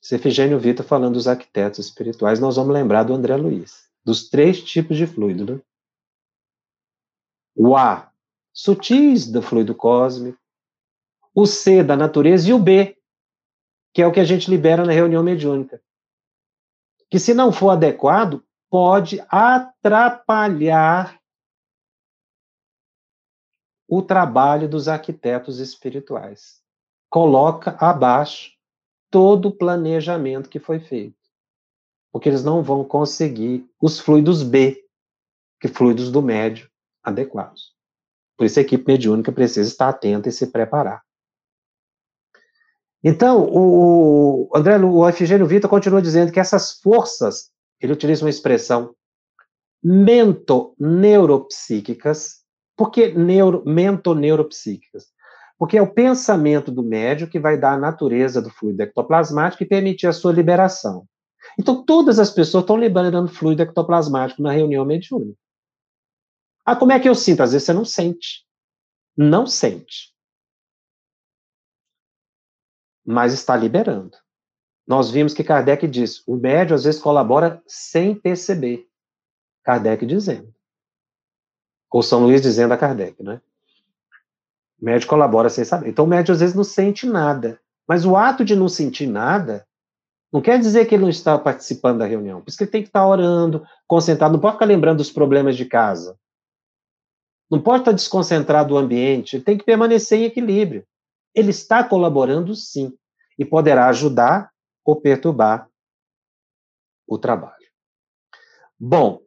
[0.00, 4.62] Se Efigênio Vitor falando dos arquitetos espirituais, nós vamos lembrar do André Luiz, dos três
[4.62, 5.60] tipos de fluido, né?
[7.56, 8.12] O A,
[8.52, 10.38] sutis do fluido cósmico.
[11.34, 12.48] O C, da natureza.
[12.48, 12.96] E o B,
[13.92, 15.82] que é o que a gente libera na reunião mediúnica.
[17.10, 21.20] Que, se não for adequado, pode atrapalhar
[23.88, 26.62] o trabalho dos arquitetos espirituais.
[27.10, 28.52] Coloca abaixo
[29.10, 31.18] todo o planejamento que foi feito.
[32.12, 34.86] Porque eles não vão conseguir os fluidos B,
[35.60, 36.70] que fluidos do médio,
[37.02, 37.74] adequados.
[38.36, 41.04] Por isso a equipe mediúnica precisa estar atenta e se preparar.
[43.02, 48.94] Então, o André, o Efigênio Vitor continua dizendo que essas forças, ele utiliza uma expressão
[49.82, 52.40] mento-neuropsíquicas.
[52.76, 55.06] Por que neuro, mento-neuropsíquicas?
[55.58, 59.66] Porque é o pensamento do médio que vai dar a natureza do fluido ectoplasmático e
[59.66, 61.06] permitir a sua liberação.
[61.58, 65.38] Então, todas as pessoas estão liberando fluido ectoplasmático na reunião mediúnica.
[66.64, 67.42] Ah, como é que eu sinto?
[67.42, 68.44] Às vezes você não sente.
[69.16, 70.09] Não sente.
[73.10, 74.16] Mas está liberando.
[74.86, 78.86] Nós vimos que Kardec diz: o médio às vezes colabora sem perceber.
[79.64, 80.54] Kardec dizendo.
[81.90, 83.40] Ou São Luís dizendo a Kardec, né?
[84.80, 85.88] O médio colabora sem saber.
[85.88, 87.60] Então o médio às vezes não sente nada.
[87.86, 89.66] Mas o ato de não sentir nada
[90.32, 92.40] não quer dizer que ele não está participando da reunião.
[92.40, 95.56] Por isso que ele tem que estar orando, concentrado, não pode ficar lembrando dos problemas
[95.56, 96.16] de casa.
[97.50, 100.86] Não pode estar desconcentrado do ambiente, ele tem que permanecer em equilíbrio.
[101.34, 102.96] Ele está colaborando, sim,
[103.40, 104.52] e poderá ajudar
[104.84, 105.66] ou perturbar
[107.08, 107.56] o trabalho.
[108.78, 109.22] Bom,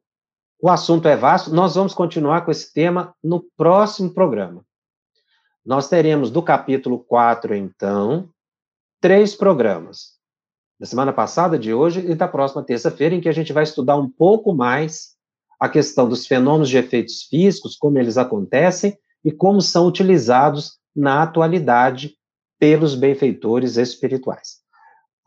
[0.61, 4.63] o assunto é vasto, nós vamos continuar com esse tema no próximo programa.
[5.65, 8.29] Nós teremos do capítulo 4, então,
[9.01, 10.13] três programas.
[10.79, 13.95] Da semana passada, de hoje e da próxima terça-feira, em que a gente vai estudar
[13.95, 15.15] um pouco mais
[15.59, 18.95] a questão dos fenômenos de efeitos físicos, como eles acontecem
[19.25, 22.15] e como são utilizados na atualidade
[22.63, 24.61] pelos benfeitores espirituais.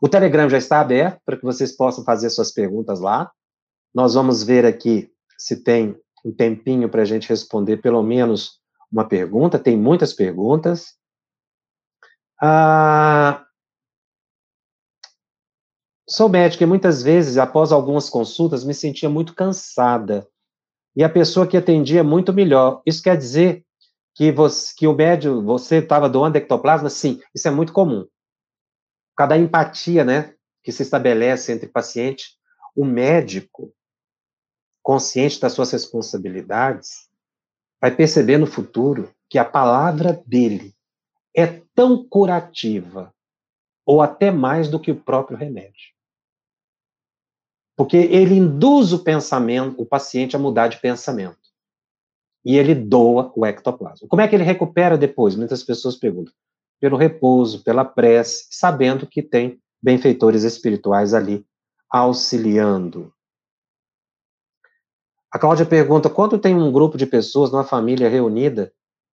[0.01, 3.31] O Telegram já está aberto para que vocês possam fazer suas perguntas lá.
[3.93, 8.59] Nós vamos ver aqui se tem um tempinho para a gente responder pelo menos
[8.91, 9.59] uma pergunta.
[9.59, 10.95] Tem muitas perguntas.
[12.41, 13.45] Ah,
[16.09, 20.27] Sou médica e muitas vezes, após algumas consultas, me sentia muito cansada.
[20.95, 22.81] E a pessoa que atendia muito melhor.
[22.83, 23.63] Isso quer dizer
[24.17, 26.89] que, você, que o médico, você estava doando ectoplasma?
[26.89, 28.07] Sim, isso é muito comum.
[29.15, 32.35] Cada empatia, né, que se estabelece entre paciente,
[32.75, 33.71] o médico,
[34.81, 37.07] consciente das suas responsabilidades,
[37.79, 40.75] vai perceber no futuro que a palavra dele
[41.35, 43.13] é tão curativa,
[43.85, 45.93] ou até mais do que o próprio remédio.
[47.75, 51.46] Porque ele induz o pensamento, o paciente a mudar de pensamento.
[52.45, 54.07] E ele doa o ectoplasma.
[54.07, 55.35] Como é que ele recupera depois?
[55.35, 56.33] Muitas pessoas perguntam.
[56.79, 61.45] Pelo repouso, pela prece, sabendo que tem benfeitores espirituais ali
[61.89, 63.11] auxiliando.
[65.31, 68.71] A Cláudia pergunta: quando tem um grupo de pessoas numa família reunida,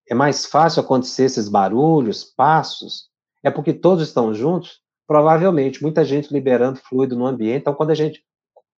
[0.08, 3.08] é mais fácil acontecer esses barulhos, passos?
[3.42, 4.80] É porque todos estão juntos?
[5.06, 7.60] Provavelmente, muita gente liberando fluido no ambiente.
[7.60, 8.24] Então, quando a gente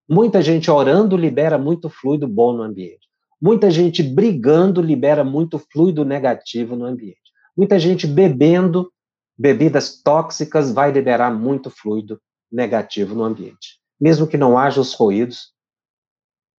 [0.08, 3.05] Muita gente orando libera muito fluido bom no ambiente.
[3.40, 7.20] Muita gente brigando libera muito fluido negativo no ambiente.
[7.56, 8.90] Muita gente bebendo
[9.38, 12.18] bebidas tóxicas vai liberar muito fluido
[12.50, 13.78] negativo no ambiente.
[14.00, 15.52] Mesmo que não haja os ruídos,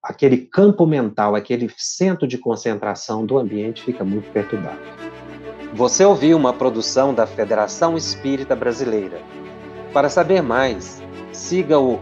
[0.03, 4.80] aquele campo mental, aquele centro de concentração do ambiente fica muito perturbado.
[5.73, 9.19] Você ouviu uma produção da Federação Espírita Brasileira.
[9.91, 11.01] Para saber mais,
[11.34, 11.99] siga o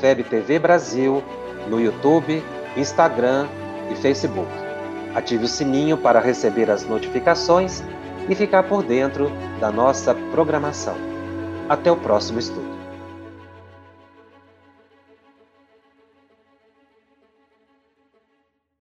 [0.00, 1.22] FebTV Brasil
[1.68, 2.42] no YouTube,
[2.76, 3.48] Instagram
[3.92, 4.50] e Facebook.
[5.14, 7.82] Ative o sininho para receber as notificações
[8.28, 9.30] e ficar por dentro
[9.60, 10.96] da nossa programação.
[11.68, 12.71] Até o próximo estudo.